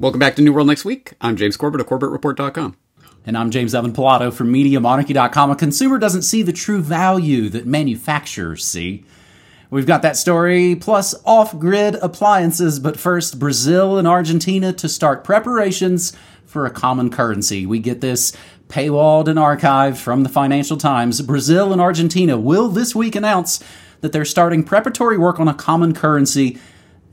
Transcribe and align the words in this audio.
Welcome 0.00 0.20
back 0.20 0.36
to 0.36 0.42
New 0.42 0.52
World 0.52 0.68
Next 0.68 0.84
Week. 0.84 1.14
I'm 1.20 1.36
James 1.36 1.56
Corbett 1.56 1.80
of 1.80 1.88
CorbettReport.com. 1.88 2.76
And 3.26 3.36
I'm 3.36 3.50
James 3.50 3.74
Evan 3.74 3.92
Pilato 3.92 4.32
from 4.32 4.52
MediaMonarchy.com. 4.52 5.50
A 5.50 5.56
consumer 5.56 5.98
doesn't 5.98 6.22
see 6.22 6.42
the 6.42 6.52
true 6.52 6.80
value 6.80 7.48
that 7.48 7.66
manufacturers 7.66 8.64
see. 8.64 9.04
We've 9.70 9.88
got 9.88 10.02
that 10.02 10.16
story, 10.16 10.76
plus 10.76 11.16
off 11.24 11.58
grid 11.58 11.96
appliances. 11.96 12.78
But 12.78 12.96
first, 12.96 13.40
Brazil 13.40 13.98
and 13.98 14.06
Argentina 14.06 14.72
to 14.72 14.88
start 14.88 15.24
preparations 15.24 16.12
for 16.46 16.64
a 16.64 16.70
common 16.70 17.10
currency. 17.10 17.66
We 17.66 17.80
get 17.80 18.00
this 18.00 18.36
paywalled 18.68 19.26
and 19.26 19.36
archived 19.36 19.96
from 19.96 20.22
the 20.22 20.28
Financial 20.28 20.76
Times. 20.76 21.20
Brazil 21.22 21.72
and 21.72 21.80
Argentina 21.80 22.38
will 22.38 22.68
this 22.68 22.94
week 22.94 23.16
announce 23.16 23.60
that 24.00 24.12
they're 24.12 24.24
starting 24.24 24.62
preparatory 24.62 25.18
work 25.18 25.40
on 25.40 25.48
a 25.48 25.54
common 25.54 25.92
currency 25.92 26.56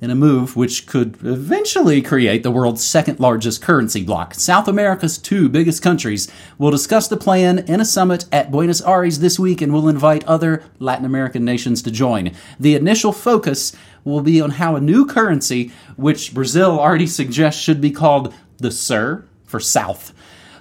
in 0.02 0.09
a 0.09 0.16
move 0.16 0.55
which 0.55 0.85
could 0.85 1.17
eventually 1.23 2.02
create 2.02 2.44
the 2.44 2.52
world's 2.52 2.84
second 2.84 3.20
largest 3.20 3.62
currency 3.62 4.04
bloc. 4.04 4.34
South 4.34 4.68
America's 4.68 5.18
two 5.18 5.48
biggest 5.48 5.81
countries 5.81 6.30
will 6.58 6.71
discuss 6.71 7.08
the 7.08 7.18
plan 7.18 7.59
in 7.59 7.80
a 7.80 7.85
summit 7.85 8.26
at 8.31 8.52
Buenos 8.52 8.81
Aires 8.81 9.20
this 9.20 9.40
week 9.40 9.62
and 9.62 9.73
will 9.73 9.88
invite 9.88 10.23
other 10.26 10.63
Latin 10.80 11.05
American 11.05 11.45
nations 11.45 11.81
to 11.81 11.91
join. 11.91 12.31
The 12.59 12.76
initial 12.76 13.12
focus 13.12 13.76
will 14.04 14.21
be 14.21 14.41
on 14.41 14.52
how 14.52 14.76
a 14.76 14.81
new 14.81 15.05
currency, 15.05 15.71
which 15.96 16.34
Brazil 16.34 16.80
already 16.80 17.07
suggests 17.07 17.62
should 17.62 17.82
be 17.82 17.91
called 17.91 18.34
the 18.57 18.71
SUR 18.71 19.26
for 19.46 19.59
South, 19.59 20.13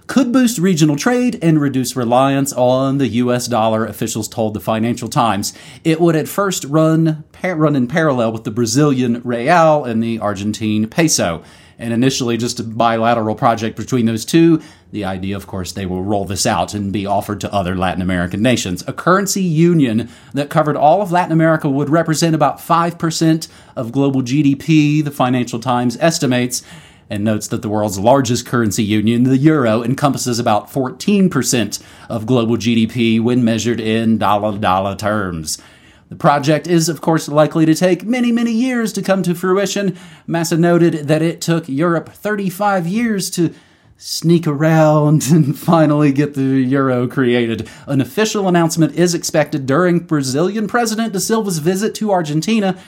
could 0.07 0.33
boost 0.33 0.59
regional 0.59 0.97
trade 0.97 1.39
and 1.43 1.61
reduce 1.61 1.97
reliance 1.97 2.53
on 2.53 2.99
the 2.99 3.09
US 3.09 3.47
dollar, 3.47 3.87
officials 3.87 4.29
told 4.29 4.55
the 4.55 4.61
Financial 4.61 5.09
Times. 5.09 5.55
It 5.83 6.01
would 6.01 6.17
at 6.17 6.29
first 6.29 6.65
run, 6.65 7.25
run 7.43 7.77
in 7.77 7.87
parallel 7.87 8.33
with 8.33 8.45
the 8.45 8.51
Brazilian 8.51 9.23
real 9.25 9.85
and 9.85 10.03
the 10.03 10.19
Argentine 10.19 10.89
peso. 10.89 11.43
And 11.79 11.93
initially, 11.93 12.37
just 12.37 12.61
a 12.61 12.65
bilateral 12.65 13.35
project 13.35 13.77
between 13.77 14.07
those 14.07 14.25
two. 14.25 14.63
The 14.93 15.05
idea, 15.05 15.35
of 15.35 15.49
course, 15.49 15.73
they 15.73 15.87
will 15.87 16.05
roll 16.05 16.25
this 16.25 16.47
out 16.47 16.73
and 16.73 16.93
be 16.93 17.05
offered 17.05 17.41
to 17.41 17.53
other 17.53 17.75
Latin 17.75 18.01
American 18.01 18.43
nations. 18.43 18.85
A 18.87 18.93
currency 18.93 19.43
union 19.43 20.09
that 20.35 20.51
covered 20.51 20.77
all 20.77 21.03
of 21.03 21.11
Latin 21.11 21.33
America 21.33 21.69
would 21.69 21.89
represent 21.89 22.33
about 22.33 22.59
5% 22.59 23.49
of 23.75 23.91
global 23.91 24.23
GDP, 24.23 25.03
the 25.03 25.11
Financial 25.11 25.59
Times 25.59 25.97
estimates 25.99 26.63
and 27.09 27.25
notes 27.25 27.49
that 27.49 27.63
the 27.63 27.69
world's 27.69 27.99
largest 27.99 28.47
currency 28.47 28.83
union, 28.83 29.25
the 29.25 29.37
euro, 29.37 29.83
encompasses 29.83 30.39
about 30.39 30.71
14% 30.71 31.83
of 32.09 32.27
global 32.27 32.57
GDP 32.57 33.21
when 33.21 33.45
measured 33.45 33.81
in 33.81 34.19
dollar 34.19 34.59
dollar 34.59 34.97
terms. 34.97 35.61
The 36.09 36.17
project 36.17 36.67
is, 36.67 36.89
of 36.89 37.01
course, 37.01 37.29
likely 37.29 37.67
to 37.67 37.75
take 37.75 38.05
many, 38.05 38.31
many 38.31 38.53
years 38.53 38.93
to 38.93 39.03
come 39.03 39.23
to 39.23 39.35
fruition. 39.35 39.97
Massa 40.27 40.57
noted 40.57 41.09
that 41.09 41.23
it 41.23 41.41
took 41.41 41.69
Europe 41.69 42.11
35 42.11 42.87
years 42.87 43.31
to 43.31 43.55
sneak 43.97 44.47
around 44.47 45.27
and 45.31 45.59
finally 45.59 46.13
get 46.13 46.35
the 46.35 46.43
euro 46.43 47.09
created. 47.09 47.69
An 47.87 48.01
official 48.01 48.49
announcement 48.49 48.95
is 48.95 49.15
expected 49.15 49.67
during 49.67 50.01
Brazilian 50.01 50.69
President 50.69 51.13
Da 51.13 51.19
Silva's 51.19 51.59
visit 51.59 51.95
to 51.97 52.13
Argentina, 52.13 52.79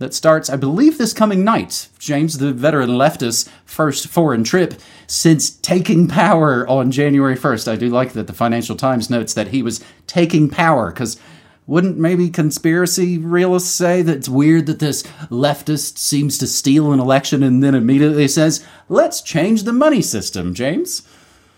that 0.00 0.14
starts, 0.14 0.48
I 0.48 0.56
believe, 0.56 0.96
this 0.96 1.12
coming 1.12 1.44
night. 1.44 1.88
James, 1.98 2.38
the 2.38 2.52
veteran 2.52 2.88
leftist, 2.90 3.50
first 3.66 4.08
foreign 4.08 4.42
trip 4.42 4.74
since 5.06 5.50
taking 5.50 6.08
power 6.08 6.66
on 6.66 6.90
January 6.90 7.36
1st. 7.36 7.70
I 7.70 7.76
do 7.76 7.90
like 7.90 8.14
that 8.14 8.26
the 8.26 8.32
Financial 8.32 8.76
Times 8.76 9.10
notes 9.10 9.34
that 9.34 9.48
he 9.48 9.62
was 9.62 9.84
taking 10.06 10.48
power 10.48 10.90
because 10.90 11.20
wouldn't 11.66 11.98
maybe 11.98 12.30
conspiracy 12.30 13.18
realists 13.18 13.70
say 13.70 14.00
that 14.00 14.16
it's 14.16 14.28
weird 14.28 14.64
that 14.66 14.78
this 14.78 15.02
leftist 15.28 15.98
seems 15.98 16.38
to 16.38 16.46
steal 16.46 16.92
an 16.92 16.98
election 16.98 17.42
and 17.42 17.62
then 17.62 17.74
immediately 17.74 18.26
says, 18.26 18.64
let's 18.88 19.20
change 19.20 19.64
the 19.64 19.72
money 19.72 20.00
system, 20.00 20.54
James? 20.54 21.02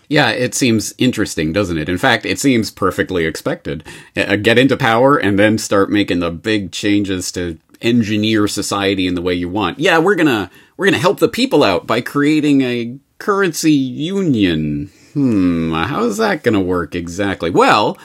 Yeah, 0.09 0.31
it 0.31 0.53
seems 0.53 0.93
interesting, 0.97 1.53
doesn't 1.53 1.77
it? 1.77 1.87
In 1.87 1.97
fact, 1.97 2.25
it 2.25 2.39
seems 2.39 2.69
perfectly 2.69 3.25
expected. 3.25 3.87
Uh, 4.17 4.35
get 4.35 4.57
into 4.57 4.75
power 4.75 5.17
and 5.17 5.39
then 5.39 5.57
start 5.57 5.89
making 5.89 6.19
the 6.19 6.29
big 6.29 6.73
changes 6.73 7.31
to 7.31 7.57
engineer 7.81 8.47
society 8.47 9.07
in 9.07 9.15
the 9.15 9.21
way 9.21 9.33
you 9.33 9.49
want. 9.49 9.79
Yeah, 9.79 9.99
we're 9.99 10.15
gonna 10.15 10.49
we're 10.77 10.85
gonna 10.85 10.97
help 10.97 11.19
the 11.19 11.27
people 11.29 11.63
out 11.63 11.87
by 11.87 12.01
creating 12.01 12.61
a 12.61 12.97
currency 13.17 13.71
union. 13.71 14.91
Hmm, 15.13 15.73
how's 15.73 16.17
that 16.17 16.43
gonna 16.43 16.61
work 16.61 16.95
exactly? 16.95 17.49
Well, 17.49 17.97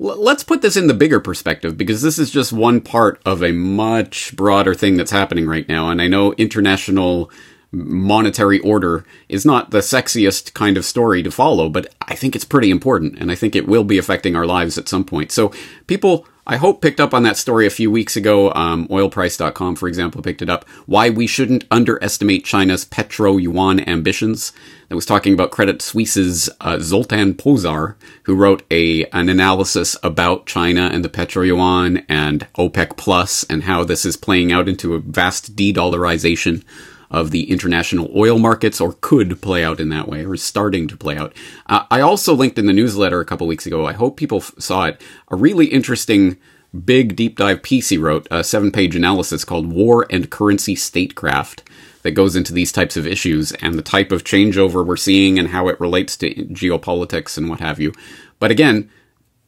l- 0.00 0.22
let's 0.22 0.44
put 0.44 0.62
this 0.62 0.76
in 0.76 0.86
the 0.86 0.94
bigger 0.94 1.20
perspective 1.20 1.76
because 1.76 2.02
this 2.02 2.18
is 2.18 2.30
just 2.30 2.52
one 2.52 2.80
part 2.80 3.20
of 3.24 3.42
a 3.42 3.52
much 3.52 4.34
broader 4.36 4.74
thing 4.74 4.96
that's 4.96 5.10
happening 5.12 5.46
right 5.46 5.68
now. 5.68 5.90
And 5.90 6.02
I 6.02 6.08
know 6.08 6.32
international 6.34 7.30
monetary 7.72 8.58
order 8.60 9.04
is 9.28 9.44
not 9.44 9.70
the 9.70 9.78
sexiest 9.78 10.54
kind 10.54 10.76
of 10.76 10.84
story 10.84 11.22
to 11.22 11.30
follow, 11.30 11.68
but 11.68 11.92
I 12.02 12.14
think 12.14 12.34
it's 12.34 12.44
pretty 12.44 12.70
important 12.70 13.18
and 13.18 13.30
I 13.30 13.34
think 13.34 13.54
it 13.54 13.68
will 13.68 13.84
be 13.84 13.98
affecting 13.98 14.34
our 14.34 14.46
lives 14.46 14.78
at 14.78 14.88
some 14.88 15.04
point. 15.04 15.30
So 15.30 15.52
people 15.86 16.26
I 16.48 16.58
hope 16.58 16.80
picked 16.80 17.00
up 17.00 17.12
on 17.12 17.24
that 17.24 17.36
story 17.36 17.66
a 17.66 17.70
few 17.70 17.90
weeks 17.90 18.14
ago. 18.14 18.52
Um, 18.52 18.86
oilprice.com, 18.86 19.74
for 19.74 19.88
example, 19.88 20.22
picked 20.22 20.42
it 20.42 20.48
up. 20.48 20.64
Why 20.86 21.10
we 21.10 21.26
shouldn't 21.26 21.64
underestimate 21.72 22.44
China's 22.44 22.84
petro 22.84 23.36
yuan 23.36 23.80
ambitions. 23.80 24.52
That 24.88 24.94
was 24.94 25.06
talking 25.06 25.34
about 25.34 25.50
Credit 25.50 25.82
Suisse's 25.82 26.48
uh, 26.60 26.78
Zoltan 26.78 27.34
Pozsar, 27.34 27.96
who 28.22 28.36
wrote 28.36 28.62
a 28.70 29.06
an 29.06 29.28
analysis 29.28 29.96
about 30.04 30.46
China 30.46 30.88
and 30.92 31.04
the 31.04 31.08
petro 31.08 31.42
yuan 31.42 32.04
and 32.08 32.46
OPEC 32.56 32.96
plus 32.96 33.42
and 33.50 33.64
how 33.64 33.82
this 33.82 34.04
is 34.04 34.16
playing 34.16 34.52
out 34.52 34.68
into 34.68 34.94
a 34.94 35.00
vast 35.00 35.56
de-dollarization 35.56 36.62
of 37.10 37.30
the 37.30 37.50
international 37.50 38.10
oil 38.16 38.38
markets 38.38 38.80
or 38.80 38.96
could 39.00 39.40
play 39.40 39.64
out 39.64 39.80
in 39.80 39.88
that 39.90 40.08
way 40.08 40.24
or 40.24 40.34
is 40.34 40.42
starting 40.42 40.88
to 40.88 40.96
play 40.96 41.16
out. 41.16 41.32
Uh, 41.66 41.84
I 41.90 42.00
also 42.00 42.34
linked 42.34 42.58
in 42.58 42.66
the 42.66 42.72
newsletter 42.72 43.20
a 43.20 43.24
couple 43.24 43.46
weeks 43.46 43.66
ago. 43.66 43.86
I 43.86 43.92
hope 43.92 44.16
people 44.16 44.38
f- 44.38 44.54
saw 44.58 44.86
it. 44.86 45.00
A 45.28 45.36
really 45.36 45.66
interesting 45.66 46.36
big 46.84 47.16
deep 47.16 47.36
dive 47.36 47.62
piece 47.62 47.88
he 47.88 47.98
wrote, 47.98 48.26
a 48.30 48.44
seven 48.44 48.70
page 48.70 48.96
analysis 48.96 49.44
called 49.44 49.72
War 49.72 50.06
and 50.10 50.30
Currency 50.30 50.74
Statecraft 50.74 51.62
that 52.02 52.12
goes 52.12 52.36
into 52.36 52.52
these 52.52 52.70
types 52.72 52.96
of 52.96 53.06
issues 53.06 53.52
and 53.52 53.74
the 53.74 53.82
type 53.82 54.12
of 54.12 54.24
changeover 54.24 54.86
we're 54.86 54.96
seeing 54.96 55.38
and 55.38 55.48
how 55.48 55.68
it 55.68 55.80
relates 55.80 56.16
to 56.18 56.32
geopolitics 56.34 57.36
and 57.36 57.48
what 57.48 57.60
have 57.60 57.80
you. 57.80 57.92
But 58.38 58.50
again, 58.50 58.90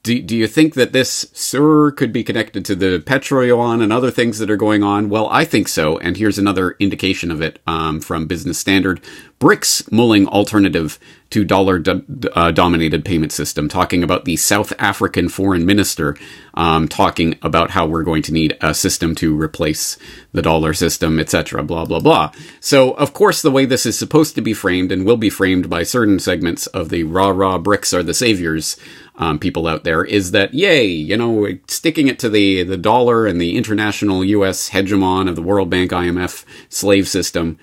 do, 0.08 0.22
do 0.22 0.36
you 0.38 0.46
think 0.46 0.72
that 0.72 0.94
this 0.94 1.26
SUR 1.34 1.90
could 1.90 2.14
be 2.14 2.24
connected 2.24 2.64
to 2.64 2.74
the 2.74 2.98
petro 2.98 3.42
yuan 3.42 3.82
and 3.82 3.92
other 3.92 4.10
things 4.10 4.38
that 4.38 4.50
are 4.50 4.56
going 4.56 4.82
on? 4.82 5.10
Well, 5.10 5.28
I 5.30 5.44
think 5.44 5.68
so. 5.68 5.98
And 5.98 6.16
here's 6.16 6.38
another 6.38 6.76
indication 6.78 7.30
of 7.30 7.42
it 7.42 7.58
um, 7.66 8.00
from 8.00 8.26
Business 8.26 8.58
Standard. 8.58 9.02
BRICS 9.38 9.92
mulling 9.92 10.26
alternative 10.26 10.98
to 11.30 11.44
dollar 11.44 11.78
do- 11.78 12.04
uh, 12.34 12.50
dominated 12.50 13.04
payment 13.04 13.32
system, 13.32 13.68
talking 13.68 14.02
about 14.02 14.24
the 14.24 14.36
South 14.36 14.72
African 14.78 15.28
foreign 15.28 15.66
minister, 15.66 16.16
um, 16.54 16.88
talking 16.88 17.38
about 17.42 17.70
how 17.70 17.86
we're 17.86 18.02
going 18.02 18.22
to 18.22 18.32
need 18.32 18.56
a 18.60 18.74
system 18.74 19.14
to 19.16 19.38
replace 19.38 19.98
the 20.32 20.42
dollar 20.42 20.72
system, 20.72 21.20
etc. 21.20 21.62
Blah 21.62 21.84
blah 21.84 22.00
blah. 22.00 22.32
So, 22.60 22.92
of 22.92 23.12
course, 23.12 23.42
the 23.42 23.50
way 23.50 23.64
this 23.64 23.86
is 23.86 23.98
supposed 23.98 24.34
to 24.36 24.40
be 24.40 24.54
framed 24.54 24.90
and 24.90 25.04
will 25.04 25.18
be 25.18 25.30
framed 25.30 25.70
by 25.70 25.82
certain 25.82 26.18
segments 26.18 26.66
of 26.68 26.88
the 26.88 27.04
rah 27.04 27.28
rah 27.28 27.58
BRICS 27.58 27.94
are 27.94 28.02
the 28.02 28.14
saviors 28.14 28.76
um, 29.18 29.38
people 29.38 29.66
out 29.66 29.84
there 29.84 30.04
is 30.04 30.30
that 30.30 30.54
yay, 30.54 30.86
you 30.86 31.16
know, 31.16 31.48
sticking 31.66 32.08
it 32.08 32.18
to 32.20 32.28
the 32.28 32.62
the 32.62 32.76
dollar 32.76 33.26
and 33.26 33.40
the 33.40 33.56
international 33.56 34.24
U.S. 34.24 34.70
hegemon 34.70 35.28
of 35.28 35.36
the 35.36 35.42
World 35.42 35.68
Bank, 35.68 35.90
IMF 35.90 36.44
slave 36.68 37.08
system 37.08 37.58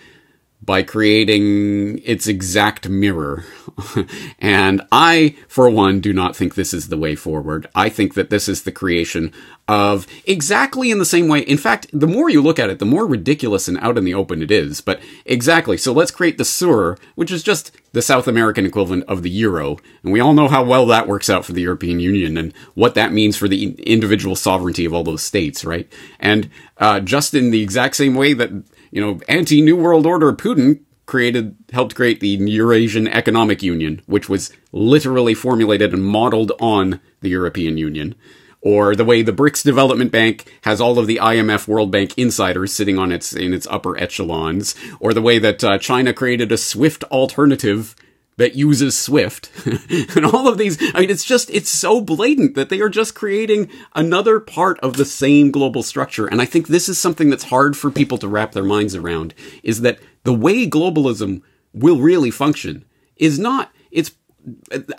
by 0.66 0.82
creating 0.82 2.00
its 2.00 2.28
exact 2.28 2.90
mirror. 2.90 3.46
and 4.40 4.82
I, 4.92 5.36
for 5.48 5.70
one, 5.70 6.00
do 6.00 6.12
not 6.12 6.36
think 6.36 6.56
this 6.56 6.74
is 6.74 6.88
the 6.88 6.98
way 6.98 7.16
forward. 7.16 7.68
I 7.76 7.90
think 7.90 8.16
that 8.16 8.30
this 8.30 8.50
is 8.50 8.64
the 8.64 8.72
creation 8.72 9.32
of 9.68 10.08
exactly 10.26 10.92
in 10.92 11.00
the 11.00 11.06
same 11.06 11.28
way. 11.28 11.40
In 11.42 11.58
fact, 11.58 11.88
the 11.92 12.08
more 12.08 12.30
you 12.30 12.42
look 12.42 12.60
at 12.60 12.70
it, 12.70 12.80
the 12.80 12.86
more 12.86 13.06
ridiculous 13.06 13.68
and 13.68 13.78
out 13.80 13.98
in 13.98 14.06
the 14.06 14.14
open 14.14 14.42
it 14.42 14.52
is. 14.52 14.82
But 14.82 15.02
exactly. 15.26 15.78
So 15.78 15.92
let's 15.92 16.12
create 16.12 16.38
the 16.38 16.46
SUR, 16.46 16.98
which 17.16 17.32
is 17.32 17.44
just 17.44 17.72
the 17.92 18.02
South 18.02 18.28
American 18.28 18.66
equivalent 18.66 19.04
of 19.06 19.24
the 19.24 19.30
euro. 19.30 19.78
And 20.04 20.12
we 20.12 20.20
all 20.20 20.34
know 20.34 20.48
how 20.48 20.64
well 20.64 20.86
that 20.88 21.08
works 21.08 21.30
out 21.30 21.46
for 21.46 21.54
the 21.54 21.62
European 21.62 22.00
Union 22.00 22.38
and 22.38 22.54
what 22.74 22.96
that 22.96 23.14
means 23.14 23.38
for 23.38 23.48
the 23.48 23.72
individual 23.84 24.36
sovereignty 24.36 24.86
of 24.86 24.94
all 24.94 25.04
those 25.04 25.24
states, 25.24 25.64
right? 25.64 25.92
And 26.20 26.50
uh, 26.78 27.00
just 27.00 27.34
in 27.34 27.52
the 27.52 27.62
exact 27.62 27.96
same 27.96 28.16
way 28.16 28.34
that 28.34 28.52
you 28.96 29.02
know, 29.02 29.20
anti 29.28 29.62
New 29.62 29.76
World 29.76 30.06
Order 30.06 30.32
Putin 30.32 30.80
created, 31.06 31.58
helped 31.74 31.96
create 31.96 32.22
the 32.22 32.30
Eurasian 32.30 33.10
Economic 33.10 33.62
Union, 33.62 34.02
which 34.06 34.30
was 34.30 34.54
literally 34.72 35.34
formulated 35.34 35.94
and 35.94 36.06
modeled 36.06 36.54
on 36.62 37.02
the 37.20 37.28
European 37.28 37.78
Union. 37.78 38.16
Or 38.62 38.96
the 38.96 39.04
way 39.04 39.22
the 39.22 39.34
BRICS 39.34 39.64
Development 39.64 40.14
Bank 40.14 40.60
has 40.62 40.80
all 40.80 40.98
of 40.98 41.08
the 41.08 41.20
IMF 41.22 41.68
World 41.68 41.92
Bank 41.92 42.18
insiders 42.18 42.72
sitting 42.72 42.98
on 42.98 43.12
its 43.12 43.34
in 43.34 43.54
its 43.54 43.68
upper 43.70 43.98
echelons, 43.98 44.76
or 45.02 45.14
the 45.14 45.22
way 45.22 45.40
that 45.40 45.62
uh, 45.62 45.78
China 45.78 46.14
created 46.14 46.54
a 46.54 46.58
SWIFT 46.58 47.04
alternative 47.06 47.98
that 48.38 48.56
uses 48.56 48.98
Swift 48.98 49.50
and 50.16 50.26
all 50.26 50.48
of 50.48 50.58
these. 50.58 50.78
I 50.94 51.02
mean, 51.02 51.10
it's 51.10 51.24
just, 51.24 51.50
it's 51.52 51.70
so 51.70 52.02
blatant 52.02 52.56
that 52.56 52.70
they 52.70 52.82
are 52.82 52.90
just 52.90 53.16
creating 53.16 53.70
another 53.94 54.40
part 54.40 54.80
of 54.80 54.98
the 54.98 55.06
same 55.06 55.52
global 55.52 55.84
structure. 55.84 56.28
And 56.28 56.42
I 56.42 56.46
think 56.46 56.68
this 56.68 56.90
is 56.90 56.98
something 56.98 57.30
that's 57.30 57.46
hard 57.46 57.78
for 57.78 57.90
people 57.90 58.18
to 58.20 58.28
wrap 58.28 58.52
their 58.52 58.64
minds 58.64 58.96
around 58.96 59.34
is 59.64 59.82
that 59.82 60.00
the 60.24 60.34
way 60.34 60.68
globalism 60.68 61.42
will 61.74 62.00
really 62.00 62.32
function 62.32 62.84
is 63.16 63.40
not, 63.40 63.72
it's 63.92 64.12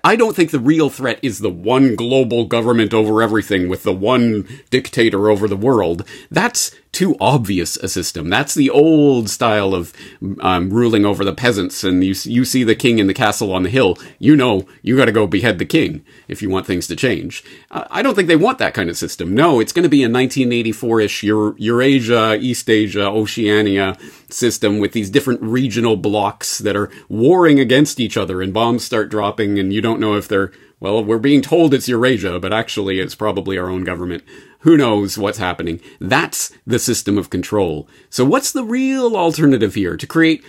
I 0.02 0.16
don't 0.16 0.34
think 0.34 0.50
the 0.50 0.58
real 0.58 0.90
threat 0.90 1.20
is 1.22 1.38
the 1.38 1.50
one 1.50 1.94
global 1.94 2.46
government 2.46 2.92
over 2.92 3.22
everything 3.22 3.68
with 3.68 3.84
the 3.84 3.92
one 3.92 4.48
dictator 4.70 5.30
over 5.30 5.46
the 5.46 5.56
world. 5.56 6.04
That's 6.30 6.74
too 6.96 7.14
obvious 7.20 7.76
a 7.76 7.88
system. 7.88 8.30
That's 8.30 8.54
the 8.54 8.70
old 8.70 9.28
style 9.28 9.74
of 9.74 9.92
um, 10.40 10.70
ruling 10.70 11.04
over 11.04 11.26
the 11.26 11.34
peasants, 11.34 11.84
and 11.84 12.02
you 12.02 12.14
you 12.24 12.46
see 12.46 12.64
the 12.64 12.74
king 12.74 12.98
in 12.98 13.06
the 13.06 13.12
castle 13.12 13.52
on 13.52 13.64
the 13.64 13.68
hill. 13.68 13.98
You 14.18 14.34
know 14.34 14.66
you 14.80 14.96
got 14.96 15.04
to 15.04 15.12
go 15.12 15.26
behead 15.26 15.58
the 15.58 15.66
king 15.66 16.06
if 16.26 16.40
you 16.40 16.48
want 16.48 16.66
things 16.66 16.86
to 16.86 16.96
change. 16.96 17.44
Uh, 17.70 17.84
I 17.90 18.00
don't 18.00 18.14
think 18.14 18.28
they 18.28 18.34
want 18.34 18.56
that 18.60 18.72
kind 18.72 18.88
of 18.88 18.96
system. 18.96 19.34
No, 19.34 19.60
it's 19.60 19.74
going 19.74 19.82
to 19.82 19.90
be 19.90 20.04
a 20.04 20.08
1984ish 20.08 21.22
Euro- 21.24 21.54
Eurasia, 21.58 22.38
East 22.40 22.70
Asia, 22.70 23.04
Oceania 23.04 23.98
system 24.30 24.78
with 24.78 24.92
these 24.92 25.10
different 25.10 25.42
regional 25.42 25.98
blocks 25.98 26.56
that 26.60 26.76
are 26.76 26.90
warring 27.10 27.60
against 27.60 28.00
each 28.00 28.16
other, 28.16 28.40
and 28.40 28.54
bombs 28.54 28.84
start 28.84 29.10
dropping, 29.10 29.58
and 29.58 29.70
you 29.70 29.82
don't 29.82 30.00
know 30.00 30.14
if 30.14 30.28
they're 30.28 30.50
well, 30.78 31.02
we're 31.02 31.18
being 31.18 31.40
told 31.40 31.72
it's 31.72 31.88
Eurasia, 31.88 32.38
but 32.38 32.52
actually 32.52 33.00
it's 33.00 33.14
probably 33.14 33.56
our 33.58 33.68
own 33.68 33.84
government. 33.84 34.22
Who 34.60 34.76
knows 34.76 35.18
what's 35.18 35.38
happening? 35.38 35.80
That's 36.00 36.52
the 36.66 36.78
system 36.78 37.18
of 37.18 37.30
control. 37.30 37.88
So 38.10 38.24
what's 38.24 38.52
the 38.52 38.64
real 38.64 39.16
alternative 39.16 39.74
here? 39.74 39.96
To 39.96 40.06
create 40.06 40.44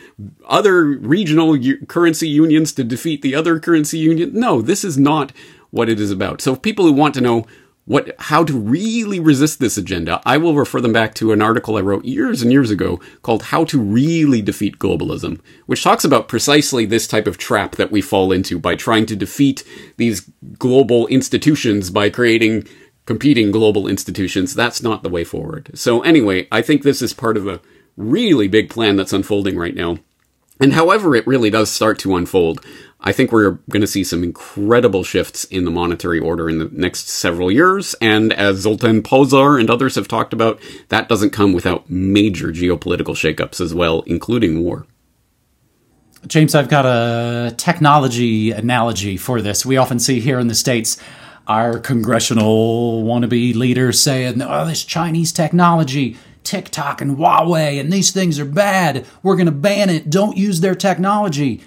other 0.48 0.84
regional 0.84 1.56
u- 1.56 1.86
currency 1.86 2.28
unions 2.28 2.72
to 2.74 2.84
defeat 2.84 3.22
the 3.22 3.36
other 3.36 3.60
currency 3.60 3.98
union? 3.98 4.32
No, 4.34 4.62
this 4.62 4.84
is 4.84 4.98
not 4.98 5.32
what 5.72 5.90
it 5.90 6.00
is 6.00 6.12
about. 6.12 6.42
So 6.42 6.56
people 6.56 6.86
who 6.86 6.94
want 6.94 7.14
to 7.16 7.22
know 7.22 7.46
what 7.88 8.14
how 8.20 8.44
to 8.44 8.54
really 8.58 9.20
resist 9.20 9.60
this 9.60 9.78
agenda, 9.78 10.22
I 10.26 10.38
will 10.38 10.56
refer 10.56 10.82
them 10.82 10.92
back 10.92 11.14
to 11.16 11.32
an 11.32 11.42
article 11.42 11.78
I 11.78 11.82
wrote 11.82 12.04
years 12.04 12.42
and 12.42 12.52
years 12.52 12.70
ago 12.70 13.00
called 13.22 13.44
How 13.44 13.64
to 13.66 13.80
Really 13.80 14.42
Defeat 14.42 14.78
Globalism, 14.78 15.40
which 15.68 15.84
talks 15.84 16.04
about 16.04 16.28
precisely 16.28 16.86
this 16.86 17.08
type 17.08 17.28
of 17.28 17.38
trap 17.38 17.78
that 17.78 17.92
we 17.92 18.02
fall 18.02 18.34
into 18.34 18.60
by 18.60 18.76
trying 18.76 19.06
to 19.06 19.16
defeat 19.16 19.64
these 19.96 20.30
global 20.60 21.08
institutions 21.08 21.90
by 21.90 22.10
creating 22.10 22.68
competing 23.08 23.50
global 23.52 23.88
institutions. 23.88 24.54
That's 24.54 24.84
not 24.84 25.02
the 25.02 25.10
way 25.10 25.24
forward. 25.24 25.72
So 25.74 26.02
anyway, 26.02 26.48
I 26.52 26.62
think 26.62 26.84
this 26.84 27.02
is 27.02 27.14
part 27.14 27.38
of 27.38 27.48
a 27.48 27.62
really 27.96 28.48
big 28.48 28.70
plan 28.70 28.98
that's 28.98 29.14
unfolding 29.14 29.58
right 29.58 29.74
now. 29.74 29.98
And 30.60 30.74
however 30.74 31.16
it 31.16 31.26
really 31.26 31.50
does 31.50 31.72
start 31.72 31.98
to 32.00 32.16
unfold, 32.16 32.64
I 33.00 33.12
think 33.12 33.32
we're 33.32 33.60
going 33.70 33.82
to 33.82 33.88
see 33.88 34.04
some 34.04 34.24
incredible 34.24 35.04
shifts 35.04 35.46
in 35.46 35.66
the 35.66 35.72
monetary 35.72 36.20
order 36.20 36.50
in 36.50 36.58
the 36.58 36.70
next 36.72 37.10
several 37.10 37.52
years. 37.52 37.96
And 38.02 38.34
as 38.34 38.58
Zoltan 38.58 39.04
Pozsar 39.04 39.60
and 39.60 39.70
others 39.70 39.96
have 39.96 40.08
talked 40.08 40.34
about, 40.34 40.60
that 40.90 41.08
doesn't 41.08 41.30
come 41.30 41.54
without 41.54 41.90
major 41.90 42.48
geopolitical 42.50 43.16
shakeups 43.16 43.62
as 43.62 43.74
well, 43.74 44.02
including 44.02 44.64
war. 44.64 44.86
James, 46.26 46.56
I've 46.56 46.70
got 46.70 46.86
a 46.86 47.54
technology 47.56 48.52
analogy 48.52 49.16
for 49.16 49.42
this. 49.42 49.66
We 49.66 49.78
often 49.78 50.00
see 50.00 50.20
here 50.20 50.40
in 50.40 50.48
the 50.48 50.56
States 50.56 50.98
our 51.48 51.80
congressional 51.80 53.04
wannabe 53.04 53.56
leaders 53.56 54.00
saying, 54.00 54.42
oh, 54.42 54.66
this 54.66 54.84
Chinese 54.84 55.32
technology, 55.32 56.18
TikTok 56.44 57.02
and 57.02 57.18
Huawei, 57.18 57.80
and 57.80 57.92
these 57.92 58.12
things 58.12 58.40
are 58.40 58.46
bad. 58.46 59.06
We're 59.24 59.36
going 59.36 59.48
to 59.48 59.52
ban 59.52 59.90
it. 59.90 60.10
Don't 60.10 60.38
use 60.38 60.60
their 60.60 60.76
technology 60.76 61.64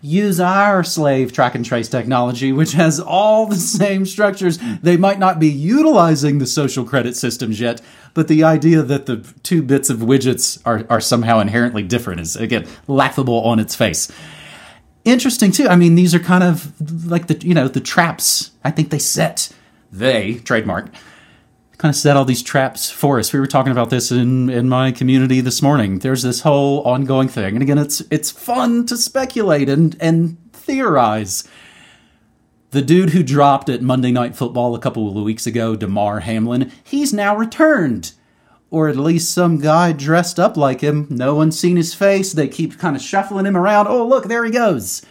use 0.00 0.40
our 0.40 0.82
slave 0.82 1.32
track 1.32 1.54
and 1.54 1.64
trace 1.64 1.88
technology, 1.88 2.52
which 2.52 2.72
has 2.72 2.98
all 3.00 3.46
the 3.46 3.56
same 3.78 4.04
structures. 4.04 4.58
They 4.82 4.96
might 4.96 5.18
not 5.18 5.38
be 5.38 5.48
utilizing 5.48 6.38
the 6.38 6.46
social 6.46 6.84
credit 6.84 7.16
systems 7.16 7.60
yet, 7.60 7.80
but 8.12 8.28
the 8.28 8.44
idea 8.44 8.82
that 8.82 9.06
the 9.06 9.18
two 9.42 9.62
bits 9.62 9.88
of 9.88 9.98
widgets 9.98 10.60
are, 10.64 10.84
are 10.90 11.00
somehow 11.00 11.38
inherently 11.38 11.82
different 11.82 12.20
is, 12.20 12.36
again, 12.36 12.66
laughable 12.86 13.40
on 13.42 13.58
its 13.58 13.74
face. 13.74 14.10
Interesting 15.04 15.50
too. 15.50 15.68
I 15.68 15.76
mean, 15.76 15.94
these 15.94 16.14
are 16.14 16.20
kind 16.20 16.44
of 16.44 16.72
like 17.10 17.26
the 17.26 17.36
you 17.46 17.54
know 17.54 17.68
the 17.68 17.80
traps. 17.80 18.52
I 18.64 18.70
think 18.70 18.90
they 18.90 18.98
set 18.98 19.52
they 19.90 20.34
trademark 20.34 20.90
kind 21.82 21.92
of 21.92 21.96
set 21.96 22.16
all 22.16 22.24
these 22.24 22.44
traps 22.44 22.90
for 22.90 23.18
us. 23.18 23.32
We 23.32 23.40
were 23.40 23.46
talking 23.48 23.72
about 23.72 23.90
this 23.90 24.12
in, 24.12 24.48
in 24.48 24.68
my 24.68 24.92
community 24.92 25.40
this 25.40 25.60
morning. 25.60 25.98
There's 25.98 26.22
this 26.22 26.42
whole 26.42 26.80
ongoing 26.82 27.26
thing. 27.26 27.54
And 27.54 27.62
again, 27.62 27.76
it's 27.76 28.00
it's 28.08 28.30
fun 28.30 28.86
to 28.86 28.96
speculate 28.96 29.68
and, 29.68 29.96
and 29.98 30.38
theorize. 30.52 31.42
The 32.70 32.82
dude 32.82 33.10
who 33.10 33.24
dropped 33.24 33.68
at 33.68 33.82
Monday 33.82 34.12
Night 34.12 34.36
Football 34.36 34.76
a 34.76 34.78
couple 34.78 35.08
of 35.08 35.24
weeks 35.24 35.44
ago, 35.44 35.74
Damar 35.74 36.20
Hamlin, 36.20 36.70
he's 36.84 37.12
now 37.12 37.36
returned. 37.36 38.12
Or 38.72 38.88
at 38.88 38.96
least 38.96 39.34
some 39.34 39.58
guy 39.58 39.92
dressed 39.92 40.40
up 40.40 40.56
like 40.56 40.80
him. 40.80 41.06
No 41.10 41.34
one's 41.34 41.58
seen 41.58 41.76
his 41.76 41.92
face. 41.92 42.32
They 42.32 42.48
keep 42.48 42.78
kind 42.78 42.96
of 42.96 43.02
shuffling 43.02 43.44
him 43.44 43.54
around. 43.54 43.86
Oh, 43.86 44.06
look, 44.06 44.24
there 44.24 44.46
he 44.46 44.50
goes. 44.50 45.02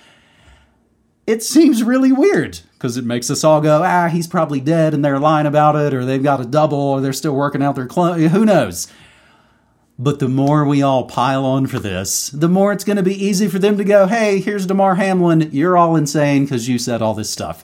It 1.28 1.44
seems 1.44 1.84
really 1.84 2.12
weird 2.12 2.62
because 2.74 2.98
it 2.98 3.06
makes 3.06 3.30
us 3.30 3.44
all 3.44 3.62
go, 3.62 3.84
ah, 3.84 4.10
he's 4.10 4.25
probably 4.25 4.62
dead 4.62 4.96
and 4.96 5.06
they're 5.06 5.19
lying 5.19 5.46
about 5.46 5.75
it, 5.75 5.94
or 5.94 6.04
they've 6.04 6.24
got 6.24 6.42
a 6.42 6.46
double, 6.46 6.80
or 6.80 7.02
they're 7.02 7.13
still 7.13 7.36
working 7.36 7.62
out 7.62 7.75
their 7.75 7.86
clone. 7.86 8.19
Who 8.19 8.46
knows? 8.46 8.88
But 10.00 10.18
the 10.18 10.28
more 10.28 10.66
we 10.66 10.81
all 10.81 11.06
pile 11.06 11.46
on 11.46 11.68
for 11.68 11.78
this, 11.78 12.31
the 12.31 12.50
more 12.50 12.72
it's 12.72 12.84
going 12.84 12.98
to 12.98 13.04
be 13.04 13.24
easy 13.24 13.48
for 13.48 13.60
them 13.60 13.78
to 13.78 13.84
go, 13.84 14.08
hey, 14.08 14.40
here's 14.40 14.66
Damar 14.66 14.96
Hamlin. 14.96 15.52
You're 15.52 15.78
all 15.78 15.96
insane 15.96 16.46
because 16.46 16.68
you 16.68 16.80
said 16.80 17.04
all 17.04 17.13
this 17.13 17.30
stuff. 17.30 17.63